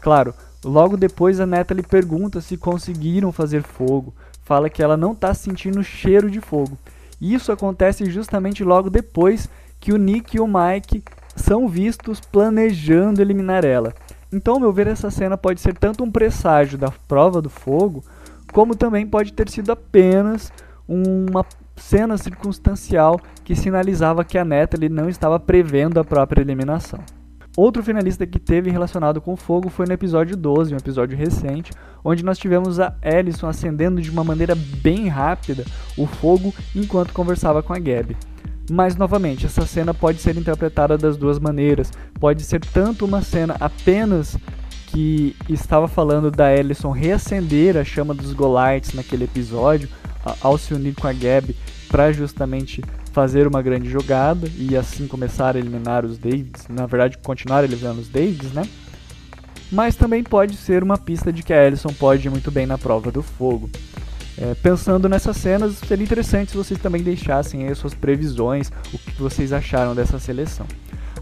Claro, 0.00 0.32
logo 0.64 0.96
depois 0.96 1.40
a 1.40 1.46
Natalie 1.46 1.82
pergunta 1.82 2.40
se 2.40 2.56
conseguiram 2.56 3.32
fazer 3.32 3.64
fogo, 3.64 4.14
fala 4.44 4.70
que 4.70 4.80
ela 4.80 4.96
não 4.96 5.10
está 5.10 5.34
sentindo 5.34 5.82
cheiro 5.82 6.30
de 6.30 6.40
fogo. 6.40 6.78
Isso 7.20 7.50
acontece 7.50 8.08
justamente 8.08 8.62
logo 8.62 8.88
depois 8.88 9.48
que 9.80 9.92
o 9.92 9.96
Nick 9.96 10.36
e 10.36 10.40
o 10.40 10.46
Mike 10.46 11.02
são 11.34 11.68
vistos 11.68 12.20
planejando 12.20 13.20
eliminar 13.20 13.64
ela. 13.64 13.92
Então, 14.32 14.54
ao 14.54 14.60
meu 14.60 14.72
ver, 14.72 14.86
essa 14.86 15.10
cena 15.10 15.36
pode 15.36 15.60
ser 15.60 15.76
tanto 15.76 16.04
um 16.04 16.10
presságio 16.10 16.78
da 16.78 16.92
prova 17.08 17.42
do 17.42 17.50
fogo, 17.50 18.04
como 18.52 18.74
também 18.74 19.06
pode 19.06 19.32
ter 19.32 19.48
sido 19.48 19.70
apenas 19.72 20.52
uma 20.86 21.44
cena 21.76 22.16
circunstancial 22.16 23.20
que 23.44 23.54
sinalizava 23.54 24.24
que 24.24 24.38
a 24.38 24.44
Natalie 24.44 24.88
não 24.88 25.08
estava 25.08 25.38
prevendo 25.38 25.98
a 25.98 26.04
própria 26.04 26.40
eliminação. 26.40 27.00
Outro 27.56 27.82
finalista 27.82 28.24
que 28.26 28.38
teve 28.38 28.70
relacionado 28.70 29.20
com 29.20 29.36
fogo 29.36 29.68
foi 29.68 29.84
no 29.84 29.92
episódio 29.92 30.36
12, 30.36 30.72
um 30.72 30.76
episódio 30.76 31.18
recente, 31.18 31.72
onde 32.04 32.24
nós 32.24 32.38
tivemos 32.38 32.78
a 32.78 32.94
Ellison 33.02 33.48
acendendo 33.48 34.00
de 34.00 34.10
uma 34.10 34.22
maneira 34.22 34.54
bem 34.54 35.08
rápida 35.08 35.64
o 35.96 36.06
fogo 36.06 36.54
enquanto 36.74 37.12
conversava 37.12 37.60
com 37.60 37.72
a 37.72 37.78
Gabby. 37.78 38.16
Mas 38.70 38.96
novamente, 38.96 39.46
essa 39.46 39.66
cena 39.66 39.92
pode 39.92 40.20
ser 40.20 40.36
interpretada 40.36 40.96
das 40.96 41.16
duas 41.16 41.38
maneiras. 41.38 41.90
Pode 42.20 42.44
ser 42.44 42.60
tanto 42.60 43.04
uma 43.04 43.22
cena 43.22 43.56
apenas 43.58 44.36
que 44.88 45.36
estava 45.48 45.86
falando 45.86 46.30
da 46.30 46.54
Ellison 46.54 46.90
reacender 46.90 47.76
a 47.76 47.84
chama 47.84 48.14
dos 48.14 48.32
Golites 48.32 48.94
naquele 48.94 49.24
episódio, 49.24 49.88
ao 50.40 50.58
se 50.58 50.74
unir 50.74 50.94
com 50.94 51.06
a 51.06 51.12
Gab 51.12 51.54
para 51.88 52.12
justamente 52.12 52.82
fazer 53.12 53.46
uma 53.46 53.62
grande 53.62 53.88
jogada 53.90 54.48
e 54.56 54.76
assim 54.76 55.06
começar 55.06 55.56
a 55.56 55.58
eliminar 55.58 56.04
os 56.04 56.18
Davids, 56.18 56.66
na 56.68 56.86
verdade 56.86 57.18
continuar 57.18 57.64
eliminando 57.64 58.00
os 58.00 58.08
Davids, 58.08 58.52
né? 58.52 58.62
Mas 59.70 59.94
também 59.94 60.22
pode 60.22 60.56
ser 60.56 60.82
uma 60.82 60.96
pista 60.96 61.32
de 61.32 61.42
que 61.42 61.52
a 61.52 61.66
Ellison 61.66 61.92
pode 61.92 62.26
ir 62.26 62.30
muito 62.30 62.50
bem 62.50 62.66
na 62.66 62.78
prova 62.78 63.10
do 63.10 63.22
fogo. 63.22 63.68
É, 64.38 64.54
pensando 64.54 65.08
nessas 65.08 65.36
cenas, 65.36 65.74
seria 65.86 66.04
interessante 66.04 66.52
se 66.52 66.56
vocês 66.56 66.80
também 66.80 67.02
deixassem 67.02 67.66
aí 67.66 67.74
suas 67.74 67.92
previsões, 67.92 68.70
o 68.92 68.98
que 68.98 69.20
vocês 69.20 69.52
acharam 69.52 69.94
dessa 69.94 70.18
seleção. 70.18 70.66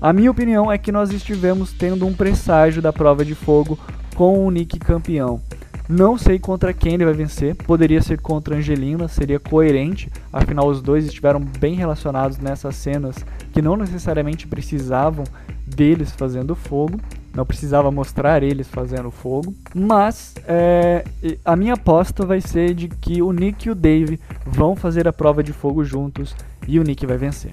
A 0.00 0.12
minha 0.12 0.30
opinião 0.30 0.70
é 0.70 0.76
que 0.76 0.92
nós 0.92 1.10
estivemos 1.10 1.72
tendo 1.72 2.06
um 2.06 2.12
presságio 2.12 2.82
da 2.82 2.92
prova 2.92 3.24
de 3.24 3.34
fogo 3.34 3.78
com 4.14 4.46
o 4.46 4.50
Nick 4.50 4.78
campeão. 4.78 5.40
Não 5.88 6.18
sei 6.18 6.38
contra 6.38 6.74
quem 6.74 6.94
ele 6.94 7.04
vai 7.04 7.14
vencer, 7.14 7.54
poderia 7.54 8.02
ser 8.02 8.20
contra 8.20 8.56
Angelina, 8.56 9.06
seria 9.06 9.38
coerente, 9.38 10.10
afinal 10.32 10.66
os 10.66 10.82
dois 10.82 11.06
estiveram 11.06 11.40
bem 11.40 11.76
relacionados 11.76 12.38
nessas 12.38 12.74
cenas 12.74 13.24
que 13.52 13.62
não 13.62 13.76
necessariamente 13.76 14.48
precisavam 14.48 15.22
deles 15.64 16.10
fazendo 16.10 16.56
fogo, 16.56 17.00
não 17.32 17.46
precisava 17.46 17.90
mostrar 17.90 18.42
eles 18.42 18.66
fazendo 18.66 19.12
fogo, 19.12 19.54
mas 19.72 20.34
é, 20.48 21.04
a 21.44 21.54
minha 21.54 21.74
aposta 21.74 22.26
vai 22.26 22.40
ser 22.40 22.74
de 22.74 22.88
que 22.88 23.22
o 23.22 23.30
Nick 23.30 23.68
e 23.68 23.70
o 23.70 23.74
Dave 23.74 24.18
vão 24.44 24.74
fazer 24.74 25.06
a 25.06 25.12
prova 25.12 25.40
de 25.42 25.52
fogo 25.52 25.84
juntos 25.84 26.34
e 26.66 26.80
o 26.80 26.82
Nick 26.82 27.06
vai 27.06 27.16
vencer. 27.16 27.52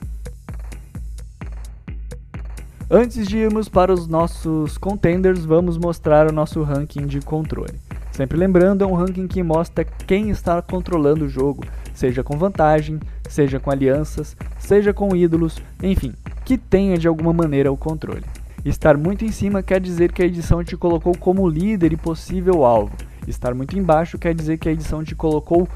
Antes 2.92 3.28
de 3.28 3.38
irmos 3.38 3.70
para 3.70 3.94
os 3.94 4.08
nossos 4.08 4.78
contenders, 4.78 5.46
vamos 5.46 5.78
mostrar 5.78 6.30
o 6.30 6.34
nosso 6.34 6.62
ranking 6.64 7.08
de 7.08 7.22
controle. 7.22 7.80
Sempre 8.12 8.38
lembrando, 8.38 8.84
é 8.84 8.88
um 8.88 8.94
ranking 8.94 9.26
que 9.26 9.42
mostra 9.42 9.86
quem 9.86 10.30
está 10.30 10.62
controlando 10.62 11.26
o 11.26 11.30
jogo, 11.30 11.64
seja 11.94 12.24
com 12.24 12.38
vantagem, 12.38 13.00
seja 13.28 13.60
com 13.60 13.72
alianças, 13.72 14.36
seja 14.60 14.94
com 14.94 15.16
ídolos, 15.16 15.60
enfim, 15.82 16.14
que 16.44 16.58
tenha 16.58 16.98
de 16.98 17.08
alguma 17.08 17.34
maneira 17.34 17.72
o 17.72 17.78
controle. 17.78 18.26
Estar 18.66 18.98
muito 18.98 19.26
em 19.26 19.32
cima 19.32 19.64
quer 19.64 19.80
dizer 19.80 20.12
que 20.12 20.22
a 20.22 20.26
edição 20.26 20.64
te 20.64 20.78
colocou 20.78 21.18
como 21.18 21.48
líder 21.48 21.94
e 21.94 21.98
possível 21.98 22.66
alvo. 22.66 22.96
Estar 23.28 23.56
muito 23.56 23.80
embaixo 23.80 24.20
quer 24.20 24.36
dizer 24.36 24.58
que 24.58 24.68
a 24.68 24.72
edição 24.74 25.04
te 25.04 25.16
colocou 25.16 25.68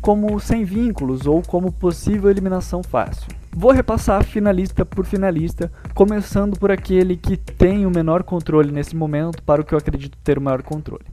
como 0.00 0.40
sem 0.40 0.64
vínculos 0.64 1.26
ou 1.26 1.42
como 1.42 1.70
possível 1.70 2.30
eliminação 2.30 2.82
fácil. 2.82 3.43
Vou 3.56 3.70
repassar 3.70 4.24
finalista 4.24 4.84
por 4.84 5.06
finalista, 5.06 5.70
começando 5.94 6.58
por 6.58 6.72
aquele 6.72 7.16
que 7.16 7.36
tem 7.36 7.86
o 7.86 7.90
menor 7.90 8.24
controle 8.24 8.72
nesse 8.72 8.96
momento 8.96 9.40
para 9.44 9.62
o 9.62 9.64
que 9.64 9.72
eu 9.72 9.78
acredito 9.78 10.18
ter 10.24 10.36
o 10.36 10.40
maior 10.40 10.60
controle. 10.60 11.04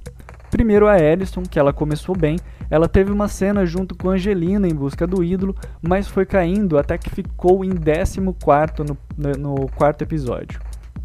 Primeiro 0.50 0.88
a 0.88 1.00
Ellison, 1.00 1.44
que 1.44 1.60
ela 1.60 1.72
começou 1.72 2.18
bem, 2.18 2.38
ela 2.68 2.90
teve 2.90 3.12
uma 3.12 3.28
cena 3.28 3.64
junto 3.64 3.96
com 3.96 4.10
Angelina 4.10 4.68
em 4.68 4.74
busca 4.74 5.06
do 5.06 5.24
ídolo, 5.24 5.56
mas 5.82 6.08
foi 6.08 6.26
caindo 6.26 6.80
até 6.80 6.98
que 6.98 7.12
ficou 7.12 7.64
em 7.64 7.76
14 7.76 8.20
no, 8.20 8.98
no 9.38 9.70
quarto 9.70 10.02
episódio. 10.02 10.60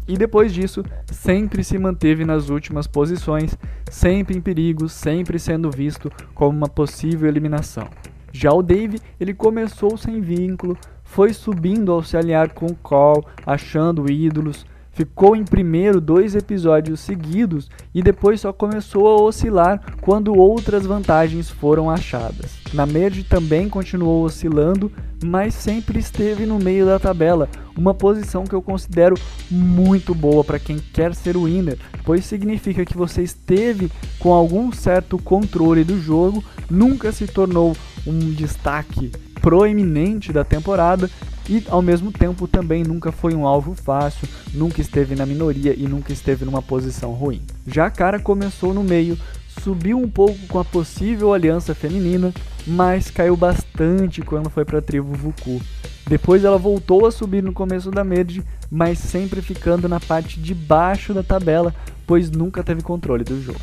E 0.07 0.17
depois 0.17 0.51
disso, 0.51 0.83
sempre 1.11 1.63
se 1.63 1.77
manteve 1.77 2.25
nas 2.25 2.49
últimas 2.49 2.87
posições, 2.87 3.55
sempre 3.91 4.35
em 4.35 4.41
perigo, 4.41 4.89
sempre 4.89 5.37
sendo 5.37 5.69
visto 5.69 6.11
como 6.33 6.57
uma 6.57 6.67
possível 6.67 7.29
eliminação. 7.29 7.87
Já 8.31 8.51
o 8.51 8.61
Dave, 8.61 8.99
ele 9.19 9.33
começou 9.33 9.97
sem 9.97 10.21
vínculo, 10.21 10.77
foi 11.07 11.33
subindo 11.33 11.91
ao 11.91 12.03
se 12.03 12.15
alinhar 12.15 12.53
com 12.53 12.67
o 12.67 12.75
Call, 12.75 13.25
achando 13.45 14.11
ídolos, 14.11 14.65
ficou 14.91 15.35
em 15.35 15.45
primeiro 15.45 16.01
dois 16.01 16.35
episódios 16.35 16.99
seguidos 16.99 17.69
e 17.93 18.01
depois 18.01 18.41
só 18.41 18.51
começou 18.51 19.07
a 19.07 19.21
oscilar 19.21 19.79
quando 20.01 20.35
outras 20.35 20.85
vantagens 20.85 21.49
foram 21.49 21.89
achadas. 21.89 22.57
Na 22.73 22.85
Merge 22.85 23.23
também 23.23 23.69
continuou 23.69 24.23
oscilando, 24.23 24.91
mas 25.23 25.53
sempre 25.53 25.99
esteve 25.99 26.45
no 26.45 26.57
meio 26.57 26.85
da 26.85 26.99
tabela, 26.99 27.47
uma 27.75 27.93
posição 27.93 28.43
que 28.43 28.55
eu 28.55 28.61
considero 28.61 29.15
muito 29.49 30.15
boa 30.15 30.43
para 30.43 30.59
quem 30.59 30.77
quer 30.77 31.13
ser 31.13 31.37
winner, 31.37 31.77
pois 32.03 32.25
significa 32.25 32.83
que 32.83 32.97
você 32.97 33.21
esteve 33.21 33.91
com 34.19 34.33
algum 34.33 34.71
certo 34.71 35.17
controle 35.19 35.83
do 35.83 35.99
jogo, 35.99 36.43
nunca 36.69 37.11
se 37.11 37.27
tornou 37.27 37.75
um 38.05 38.31
destaque 38.31 39.11
proeminente 39.41 40.31
da 40.33 40.43
temporada 40.43 41.09
e 41.49 41.63
ao 41.69 41.81
mesmo 41.81 42.11
tempo 42.11 42.47
também 42.47 42.83
nunca 42.83 43.11
foi 43.11 43.33
um 43.33 43.47
alvo 43.47 43.73
fácil, 43.73 44.27
nunca 44.53 44.81
esteve 44.81 45.15
na 45.15 45.25
minoria 45.25 45.73
e 45.75 45.87
nunca 45.87 46.11
esteve 46.11 46.43
numa 46.43 46.61
posição 46.61 47.11
ruim. 47.11 47.41
Já 47.65 47.89
cara 47.89 48.19
começou 48.19 48.73
no 48.73 48.83
meio, 48.83 49.17
subiu 49.63 49.97
um 49.97 50.09
pouco 50.09 50.39
com 50.47 50.59
a 50.59 50.65
possível 50.65 51.33
aliança 51.33 51.73
feminina, 51.73 52.33
mas 52.65 53.09
caiu 53.09 53.37
bastante 53.37 54.21
quando 54.21 54.49
foi 54.49 54.65
para 54.65 54.79
a 54.79 54.81
tribo 54.81 55.13
Vuku. 55.13 55.61
Depois 56.07 56.43
ela 56.43 56.57
voltou 56.57 57.05
a 57.05 57.11
subir 57.11 57.43
no 57.43 57.53
começo 57.53 57.91
da 57.91 58.03
Merge, 58.03 58.43
mas 58.71 58.99
sempre 58.99 59.41
ficando 59.41 59.89
na 59.89 59.99
parte 59.99 60.39
de 60.39 60.53
baixo 60.53 61.13
da 61.13 61.23
tabela, 61.23 61.73
pois 62.05 62.29
nunca 62.31 62.63
teve 62.63 62.81
controle 62.81 63.23
do 63.23 63.41
jogo. 63.41 63.59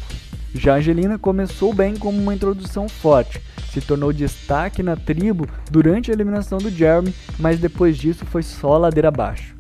Já 0.55 0.77
Angelina 0.77 1.19
começou 1.19 1.75
bem 1.75 1.97
como 1.97 2.17
uma 2.17 2.33
introdução 2.33 2.89
forte, 2.89 3.43
se 3.73 3.81
tornou 3.81 4.13
destaque 4.13 4.83
na 4.83 4.95
tribo 4.95 5.49
durante 5.69 6.11
a 6.11 6.15
eliminação 6.15 6.59
do 6.59 6.71
Jeremy, 6.71 7.13
mas 7.41 7.59
depois 7.59 7.97
disso 7.97 8.25
foi 8.25 8.43
só 8.43 8.79
ladeira 8.79 9.09
abaixo. 9.09 9.57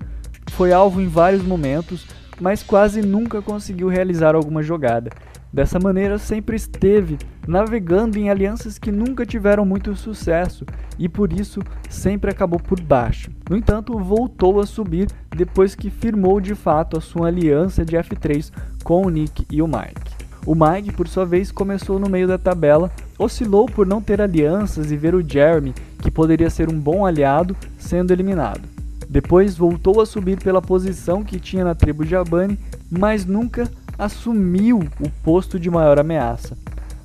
Foi 0.52 0.72
alvo 0.72 1.00
em 1.00 1.09
vários 1.09 1.42
momentos, 1.42 2.07
mas 2.40 2.62
quase 2.62 3.02
nunca 3.02 3.42
conseguiu 3.42 3.88
realizar 3.88 4.37
alguma 4.37 4.62
jogada. 4.62 5.11
Dessa 5.52 5.78
maneira, 5.78 6.18
sempre 6.18 6.57
esteve 6.57 7.18
navegando 7.46 8.18
em 8.18 8.30
alianças 8.30 8.78
que 8.78 8.90
nunca 8.90 9.24
tiveram 9.26 9.64
muito 9.64 9.94
sucesso 9.94 10.64
e 10.98 11.09
por 11.09 11.33
isso 11.33 11.61
sempre 11.88 12.30
acabou 12.30 12.59
por 12.59 12.80
baixo. 12.80 13.30
No 13.48 13.57
entanto, 13.57 13.98
voltou 13.98 14.59
a 14.59 14.66
subir 14.66 15.09
depois 15.30 15.74
que 15.74 15.90
firmou 15.90 16.40
de 16.40 16.54
fato 16.54 16.96
a 16.96 17.00
sua 17.00 17.28
aliança 17.28 17.85
de 17.85 17.96
F3 17.96 18.50
com 18.83 19.07
o 19.07 19.11
Nick 19.11 19.46
e 19.50 19.62
o 19.62 19.68
Mike. 19.68 20.23
O 20.46 20.54
Mike, 20.54 20.92
por 20.92 21.09
sua 21.09 21.24
vez, 21.24 21.50
começou 21.50 21.98
no 21.98 22.09
meio 22.09 22.28
da 22.28 22.37
tabela, 22.37 22.90
oscilou 23.18 23.66
por 23.66 23.87
não 23.87 24.02
ter 24.02 24.20
alianças 24.20 24.92
e 24.92 24.96
ver 24.96 25.14
o 25.14 25.26
Jeremy, 25.26 25.74
que 26.00 26.11
poderia 26.11 26.50
ser 26.50 26.68
um 26.68 26.78
bom 26.78 27.07
aliado, 27.07 27.57
sendo 27.78 28.12
eliminado. 28.12 28.61
Depois 29.09 29.57
voltou 29.57 30.00
a 30.00 30.07
subir 30.07 30.37
pela 30.42 30.61
posição 30.61 31.24
que 31.24 31.40
tinha 31.40 31.64
na 31.64 31.74
tribo 31.74 32.04
de 32.04 32.14
Abani, 32.14 32.59
mas 32.90 33.24
nunca 33.24 33.70
assumiu 33.98 34.80
o 35.00 35.09
posto 35.22 35.59
de 35.59 35.70
maior 35.70 35.98
ameaça. 35.98 36.57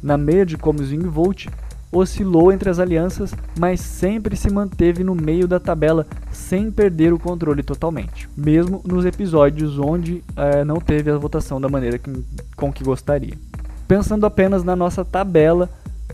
Na 0.01 0.17
Merge 0.17 0.57
como 0.57 0.83
Zwingvolt, 0.83 1.47
oscilou 1.91 2.51
entre 2.51 2.69
as 2.69 2.79
alianças, 2.79 3.33
mas 3.57 3.79
sempre 3.81 4.35
se 4.35 4.51
manteve 4.51 5.03
no 5.03 5.15
meio 5.15 5.47
da 5.47 5.59
tabela 5.59 6.05
sem 6.31 6.71
perder 6.71 7.11
o 7.13 7.19
controle 7.19 7.63
totalmente, 7.63 8.29
mesmo 8.37 8.81
nos 8.85 9.05
episódios 9.05 9.79
onde 9.79 10.23
é, 10.35 10.63
não 10.63 10.77
teve 10.77 11.09
a 11.09 11.17
votação 11.17 11.59
da 11.59 11.67
maneira 11.67 11.97
que, 11.97 12.11
com 12.55 12.71
que 12.71 12.83
gostaria. 12.83 13.33
Pensando 13.87 14.25
apenas 14.25 14.63
na 14.63 14.75
nossa 14.75 15.03
tabela, 15.03 15.69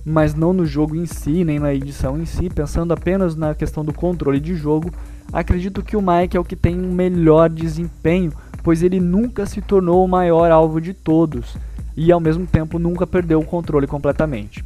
mas 0.06 0.34
não 0.34 0.54
no 0.54 0.66
jogo 0.66 0.96
em 0.96 1.06
si, 1.06 1.44
nem 1.44 1.60
na 1.60 1.74
edição 1.74 2.18
em 2.18 2.26
si, 2.26 2.50
pensando 2.50 2.94
apenas 2.94 3.36
na 3.36 3.54
questão 3.54 3.84
do 3.84 3.94
controle 3.94 4.40
de 4.40 4.56
jogo, 4.56 4.92
acredito 5.34 5.84
que 5.84 5.98
o 5.98 6.02
Mike 6.02 6.38
é 6.38 6.40
o 6.40 6.46
que 6.46 6.56
tem 6.56 6.80
um 6.80 6.94
melhor 6.94 7.50
desempenho, 7.50 8.32
pois 8.64 8.82
ele 8.82 9.00
nunca 9.00 9.46
se 9.46 9.62
tornou 9.62 10.06
o 10.06 10.08
maior 10.08 10.52
alvo 10.52 10.80
de 10.80 10.94
todos 10.94 11.58
e 11.98 12.12
ao 12.12 12.20
mesmo 12.20 12.46
tempo 12.46 12.80
nunca 12.80 13.06
perdeu 13.06 13.40
o 13.40 13.46
controle 13.46 13.88
completamente. 13.88 14.64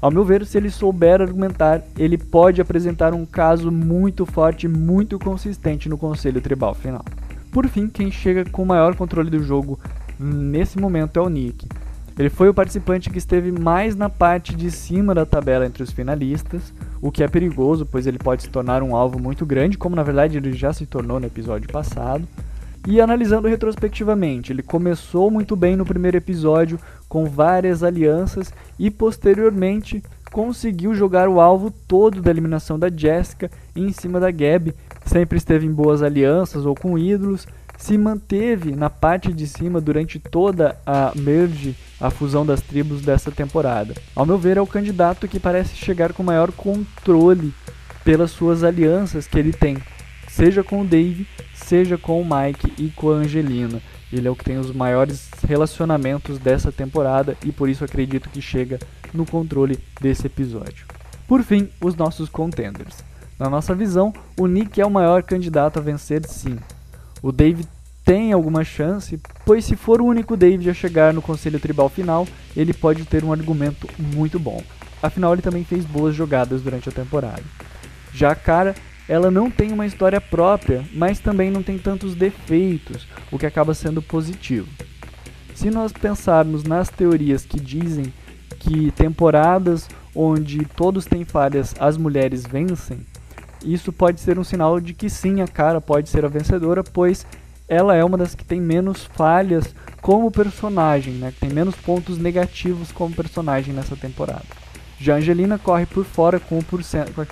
Ao 0.00 0.10
meu 0.10 0.24
ver, 0.24 0.44
se 0.44 0.58
ele 0.58 0.70
souber 0.70 1.22
argumentar, 1.22 1.82
ele 1.98 2.18
pode 2.18 2.60
apresentar 2.60 3.14
um 3.14 3.24
caso 3.24 3.72
muito 3.72 4.26
forte, 4.26 4.68
muito 4.68 5.18
consistente 5.18 5.88
no 5.88 5.96
Conselho 5.96 6.40
Tribal 6.40 6.74
final. 6.74 7.04
Por 7.50 7.66
fim, 7.68 7.88
quem 7.88 8.10
chega 8.10 8.44
com 8.44 8.62
o 8.62 8.66
maior 8.66 8.94
controle 8.94 9.30
do 9.30 9.42
jogo 9.42 9.80
nesse 10.18 10.78
momento 10.78 11.18
é 11.18 11.22
o 11.22 11.28
Nick. 11.28 11.66
Ele 12.18 12.30
foi 12.30 12.48
o 12.48 12.54
participante 12.54 13.10
que 13.10 13.18
esteve 13.18 13.52
mais 13.52 13.94
na 13.94 14.08
parte 14.08 14.54
de 14.54 14.70
cima 14.70 15.14
da 15.14 15.26
tabela 15.26 15.66
entre 15.66 15.82
os 15.82 15.90
finalistas, 15.90 16.72
o 17.00 17.10
que 17.10 17.22
é 17.22 17.28
perigoso, 17.28 17.84
pois 17.84 18.06
ele 18.06 18.18
pode 18.18 18.42
se 18.42 18.48
tornar 18.48 18.82
um 18.82 18.96
alvo 18.96 19.18
muito 19.18 19.44
grande, 19.44 19.76
como 19.76 19.96
na 19.96 20.02
verdade 20.02 20.38
ele 20.38 20.52
já 20.52 20.72
se 20.72 20.86
tornou 20.86 21.20
no 21.20 21.26
episódio 21.26 21.68
passado. 21.70 22.26
E 22.86 23.00
analisando 23.00 23.48
retrospectivamente, 23.48 24.52
ele 24.52 24.62
começou 24.62 25.28
muito 25.28 25.56
bem 25.56 25.74
no 25.74 25.84
primeiro 25.84 26.16
episódio, 26.16 26.78
com 27.08 27.26
várias 27.26 27.82
alianças, 27.82 28.54
e 28.78 28.92
posteriormente 28.92 30.00
conseguiu 30.30 30.94
jogar 30.94 31.28
o 31.28 31.40
alvo 31.40 31.72
todo 31.88 32.22
da 32.22 32.30
eliminação 32.30 32.78
da 32.78 32.88
Jessica 32.88 33.50
em 33.74 33.90
cima 33.90 34.20
da 34.20 34.30
Gabi. 34.30 34.72
Sempre 35.04 35.36
esteve 35.36 35.66
em 35.66 35.72
boas 35.72 36.00
alianças 36.00 36.64
ou 36.64 36.76
com 36.76 36.96
ídolos, 36.96 37.48
se 37.76 37.98
manteve 37.98 38.76
na 38.76 38.88
parte 38.88 39.32
de 39.32 39.48
cima 39.48 39.80
durante 39.80 40.20
toda 40.20 40.78
a 40.86 41.12
merge, 41.16 41.74
a 42.00 42.08
fusão 42.08 42.46
das 42.46 42.60
tribos 42.60 43.02
dessa 43.02 43.32
temporada. 43.32 43.94
Ao 44.14 44.24
meu 44.24 44.38
ver, 44.38 44.58
é 44.58 44.60
o 44.60 44.66
candidato 44.66 45.26
que 45.26 45.40
parece 45.40 45.74
chegar 45.74 46.12
com 46.12 46.22
maior 46.22 46.52
controle 46.52 47.52
pelas 48.04 48.30
suas 48.30 48.62
alianças 48.62 49.26
que 49.26 49.38
ele 49.38 49.52
tem, 49.52 49.78
seja 50.36 50.62
com 50.62 50.82
o 50.82 50.84
Dave, 50.84 51.26
seja 51.54 51.96
com 51.96 52.20
o 52.20 52.24
Mike 52.24 52.70
e 52.76 52.90
com 52.90 53.10
a 53.10 53.14
Angelina. 53.14 53.80
Ele 54.12 54.28
é 54.28 54.30
o 54.30 54.36
que 54.36 54.44
tem 54.44 54.58
os 54.58 54.70
maiores 54.70 55.30
relacionamentos 55.48 56.38
dessa 56.38 56.70
temporada 56.70 57.34
e 57.42 57.50
por 57.50 57.70
isso 57.70 57.82
acredito 57.82 58.28
que 58.28 58.42
chega 58.42 58.78
no 59.14 59.24
controle 59.24 59.78
desse 59.98 60.26
episódio. 60.26 60.86
Por 61.26 61.42
fim, 61.42 61.70
os 61.80 61.96
nossos 61.96 62.28
contenders. 62.28 63.02
Na 63.38 63.48
nossa 63.48 63.74
visão, 63.74 64.12
o 64.38 64.46
Nick 64.46 64.78
é 64.78 64.84
o 64.84 64.90
maior 64.90 65.22
candidato 65.22 65.78
a 65.78 65.82
vencer 65.82 66.26
sim. 66.26 66.58
O 67.22 67.32
Dave 67.32 67.66
tem 68.04 68.32
alguma 68.32 68.62
chance, 68.62 69.18
pois 69.44 69.64
se 69.64 69.74
for 69.74 70.02
o 70.02 70.06
único 70.06 70.36
David 70.36 70.68
a 70.68 70.74
chegar 70.74 71.14
no 71.14 71.22
conselho 71.22 71.58
tribal 71.58 71.88
final, 71.88 72.28
ele 72.54 72.74
pode 72.74 73.06
ter 73.06 73.24
um 73.24 73.32
argumento 73.32 73.88
muito 73.98 74.38
bom. 74.38 74.62
Afinal, 75.02 75.32
ele 75.32 75.42
também 75.42 75.64
fez 75.64 75.86
boas 75.86 76.14
jogadas 76.14 76.60
durante 76.60 76.90
a 76.90 76.92
temporada. 76.92 77.42
Já 78.12 78.32
a 78.32 78.36
Cara 78.36 78.74
ela 79.08 79.30
não 79.30 79.50
tem 79.50 79.72
uma 79.72 79.86
história 79.86 80.20
própria, 80.20 80.84
mas 80.92 81.20
também 81.20 81.50
não 81.50 81.62
tem 81.62 81.78
tantos 81.78 82.14
defeitos, 82.14 83.06
o 83.30 83.38
que 83.38 83.46
acaba 83.46 83.74
sendo 83.74 84.02
positivo. 84.02 84.68
Se 85.54 85.70
nós 85.70 85.92
pensarmos 85.92 86.64
nas 86.64 86.88
teorias 86.88 87.44
que 87.44 87.58
dizem 87.58 88.12
que 88.58 88.90
temporadas 88.92 89.88
onde 90.14 90.64
todos 90.64 91.04
têm 91.04 91.24
falhas 91.24 91.74
as 91.78 91.96
mulheres 91.96 92.44
vencem, 92.44 93.00
isso 93.64 93.92
pode 93.92 94.20
ser 94.20 94.38
um 94.38 94.44
sinal 94.44 94.80
de 94.80 94.92
que 94.92 95.08
sim, 95.08 95.40
a 95.40 95.48
cara 95.48 95.80
pode 95.80 96.08
ser 96.08 96.24
a 96.24 96.28
vencedora, 96.28 96.84
pois 96.84 97.26
ela 97.68 97.96
é 97.96 98.04
uma 98.04 98.18
das 98.18 98.34
que 98.34 98.44
tem 98.44 98.60
menos 98.60 99.04
falhas 99.04 99.74
como 100.00 100.30
personagem, 100.30 101.14
né? 101.14 101.32
que 101.32 101.40
tem 101.40 101.50
menos 101.50 101.74
pontos 101.74 102.18
negativos 102.18 102.92
como 102.92 103.14
personagem 103.14 103.74
nessa 103.74 103.96
temporada. 103.96 104.44
Já 105.00 105.16
Angelina 105.16 105.58
corre 105.58 105.84
por 105.84 106.04
fora 106.04 106.38
com 106.38 106.58
1%, 106.60 107.26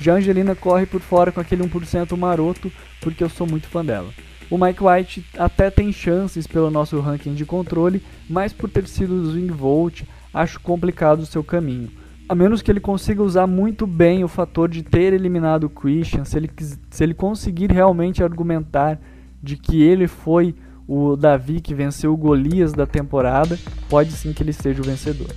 já 0.00 0.14
Angelina 0.14 0.54
corre 0.54 0.86
por 0.86 1.00
fora 1.00 1.30
com 1.30 1.40
aquele 1.40 1.62
1% 1.62 2.16
maroto, 2.16 2.72
porque 3.02 3.22
eu 3.22 3.28
sou 3.28 3.46
muito 3.46 3.68
fã 3.68 3.84
dela. 3.84 4.08
O 4.50 4.56
Mike 4.56 4.82
White 4.82 5.26
até 5.38 5.70
tem 5.70 5.92
chances 5.92 6.46
pelo 6.46 6.70
nosso 6.70 6.98
ranking 7.00 7.34
de 7.34 7.44
controle, 7.44 8.02
mas 8.28 8.52
por 8.52 8.68
ter 8.70 8.88
sido 8.88 9.22
do 9.22 9.30
Swing 9.30 9.52
Volt, 9.52 10.02
acho 10.32 10.58
complicado 10.58 11.20
o 11.20 11.26
seu 11.26 11.44
caminho. 11.44 11.90
A 12.26 12.34
menos 12.34 12.62
que 12.62 12.70
ele 12.70 12.80
consiga 12.80 13.22
usar 13.22 13.46
muito 13.46 13.86
bem 13.86 14.24
o 14.24 14.28
fator 14.28 14.68
de 14.68 14.82
ter 14.82 15.12
eliminado 15.12 15.64
o 15.64 15.70
Christian, 15.70 16.24
se 16.24 16.36
ele, 16.36 16.50
se 16.88 17.04
ele 17.04 17.12
conseguir 17.12 17.70
realmente 17.70 18.24
argumentar 18.24 18.98
de 19.42 19.56
que 19.56 19.82
ele 19.82 20.08
foi 20.08 20.54
o 20.88 21.14
Davi 21.14 21.60
que 21.60 21.74
venceu 21.74 22.12
o 22.12 22.16
Golias 22.16 22.72
da 22.72 22.86
temporada, 22.86 23.58
pode 23.88 24.12
sim 24.12 24.32
que 24.32 24.42
ele 24.42 24.52
seja 24.52 24.80
o 24.80 24.84
vencedor. 24.84 25.28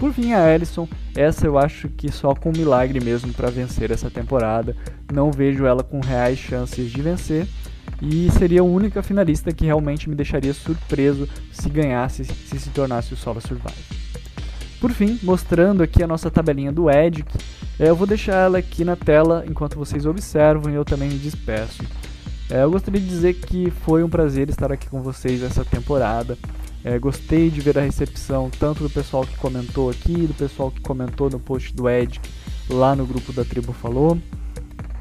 Por 0.00 0.14
fim, 0.14 0.32
a 0.32 0.50
Ellison, 0.50 0.88
essa 1.14 1.46
eu 1.46 1.58
acho 1.58 1.86
que 1.90 2.10
só 2.10 2.34
com 2.34 2.50
milagre 2.50 2.98
mesmo 3.04 3.34
para 3.34 3.50
vencer 3.50 3.90
essa 3.90 4.10
temporada. 4.10 4.74
Não 5.12 5.30
vejo 5.30 5.66
ela 5.66 5.84
com 5.84 6.00
reais 6.00 6.38
chances 6.38 6.90
de 6.90 7.02
vencer. 7.02 7.46
E 8.00 8.30
seria 8.30 8.62
a 8.62 8.64
única 8.64 9.02
finalista 9.02 9.52
que 9.52 9.66
realmente 9.66 10.08
me 10.08 10.14
deixaria 10.14 10.54
surpreso 10.54 11.28
se 11.52 11.68
ganhasse, 11.68 12.24
se 12.24 12.58
se 12.58 12.70
tornasse 12.70 13.12
o 13.12 13.16
Solo 13.16 13.42
Survivor. 13.42 13.74
Por 14.80 14.90
fim, 14.90 15.18
mostrando 15.22 15.82
aqui 15.82 16.02
a 16.02 16.06
nossa 16.06 16.30
tabelinha 16.30 16.72
do 16.72 16.90
Edic, 16.90 17.30
eu 17.78 17.94
vou 17.94 18.06
deixar 18.06 18.46
ela 18.46 18.56
aqui 18.56 18.82
na 18.86 18.96
tela 18.96 19.44
enquanto 19.46 19.76
vocês 19.76 20.06
observam 20.06 20.72
e 20.72 20.76
eu 20.76 20.84
também 20.84 21.10
me 21.10 21.18
despeço. 21.18 21.82
É, 22.48 22.62
eu 22.62 22.70
gostaria 22.70 23.00
de 23.02 23.06
dizer 23.06 23.34
que 23.34 23.70
foi 23.70 24.02
um 24.02 24.08
prazer 24.08 24.48
estar 24.48 24.72
aqui 24.72 24.88
com 24.88 25.02
vocês 25.02 25.42
essa 25.42 25.62
temporada. 25.62 26.38
É, 26.84 26.98
gostei 26.98 27.50
de 27.50 27.60
ver 27.60 27.78
a 27.78 27.82
recepção 27.82 28.50
tanto 28.58 28.82
do 28.82 28.90
pessoal 28.90 29.24
que 29.26 29.36
comentou 29.36 29.90
aqui, 29.90 30.26
do 30.26 30.34
pessoal 30.34 30.70
que 30.70 30.80
comentou 30.80 31.28
no 31.28 31.38
post 31.38 31.74
do 31.74 31.88
Ed 31.88 32.20
lá 32.68 32.96
no 32.96 33.04
grupo 33.04 33.32
da 33.32 33.44
Tribo 33.44 33.72
Falou. 33.72 34.18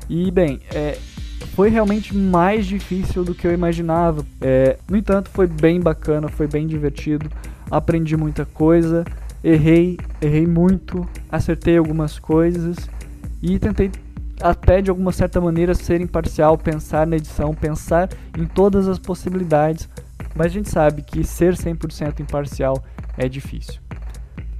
E 0.09 0.29
bem, 0.29 0.59
é, 0.73 0.97
foi 1.55 1.69
realmente 1.69 2.15
mais 2.15 2.65
difícil 2.65 3.23
do 3.23 3.33
que 3.33 3.47
eu 3.47 3.53
imaginava. 3.53 4.25
É, 4.41 4.77
no 4.89 4.97
entanto, 4.97 5.29
foi 5.29 5.47
bem 5.47 5.79
bacana, 5.79 6.27
foi 6.27 6.47
bem 6.47 6.67
divertido, 6.67 7.29
aprendi 7.71 8.17
muita 8.17 8.45
coisa, 8.45 9.05
errei, 9.43 9.97
errei 10.21 10.45
muito, 10.45 11.07
acertei 11.31 11.77
algumas 11.77 12.19
coisas 12.19 12.77
e 13.41 13.57
tentei 13.57 13.91
até 14.41 14.81
de 14.81 14.89
alguma 14.89 15.11
certa 15.11 15.39
maneira 15.39 15.73
ser 15.73 16.01
imparcial, 16.01 16.57
pensar 16.57 17.05
na 17.05 17.17
edição, 17.17 17.53
pensar 17.53 18.09
em 18.37 18.45
todas 18.45 18.87
as 18.87 18.97
possibilidades 18.97 19.87
mas 20.39 20.45
a 20.45 20.49
gente 20.55 20.69
sabe 20.69 21.01
que 21.01 21.21
ser 21.21 21.53
100% 21.53 22.21
imparcial 22.21 22.81
é 23.17 23.27
difícil. 23.27 23.81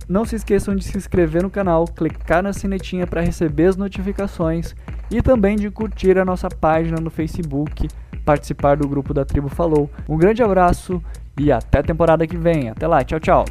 Não 0.10 0.26
se 0.26 0.36
esqueçam 0.36 0.76
de 0.76 0.84
se 0.84 0.98
inscrever 0.98 1.42
no 1.42 1.50
canal, 1.50 1.86
clicar 1.86 2.44
na 2.44 2.52
sinetinha 2.52 3.08
para 3.08 3.22
receber 3.22 3.68
as 3.68 3.78
notificações 3.78 4.76
e 5.10 5.22
também 5.22 5.56
de 5.56 5.72
curtir 5.72 6.18
a 6.18 6.26
nossa 6.26 6.50
página 6.50 7.00
no 7.00 7.10
Facebook, 7.10 7.88
participar 8.26 8.76
do 8.76 8.90
grupo 8.90 9.14
da 9.14 9.24
Tribo 9.24 9.48
Falou. 9.48 9.90
Um 10.10 10.18
grande 10.18 10.44
abraço 10.44 11.02
e 11.40 11.50
até 11.50 11.80
a 11.80 11.84
temporada 11.84 12.28
que 12.28 12.36
vem. 12.36 12.70
Até 12.70 12.86
lá, 12.86 13.02
tchau, 13.02 13.20
tchau. 13.22 13.46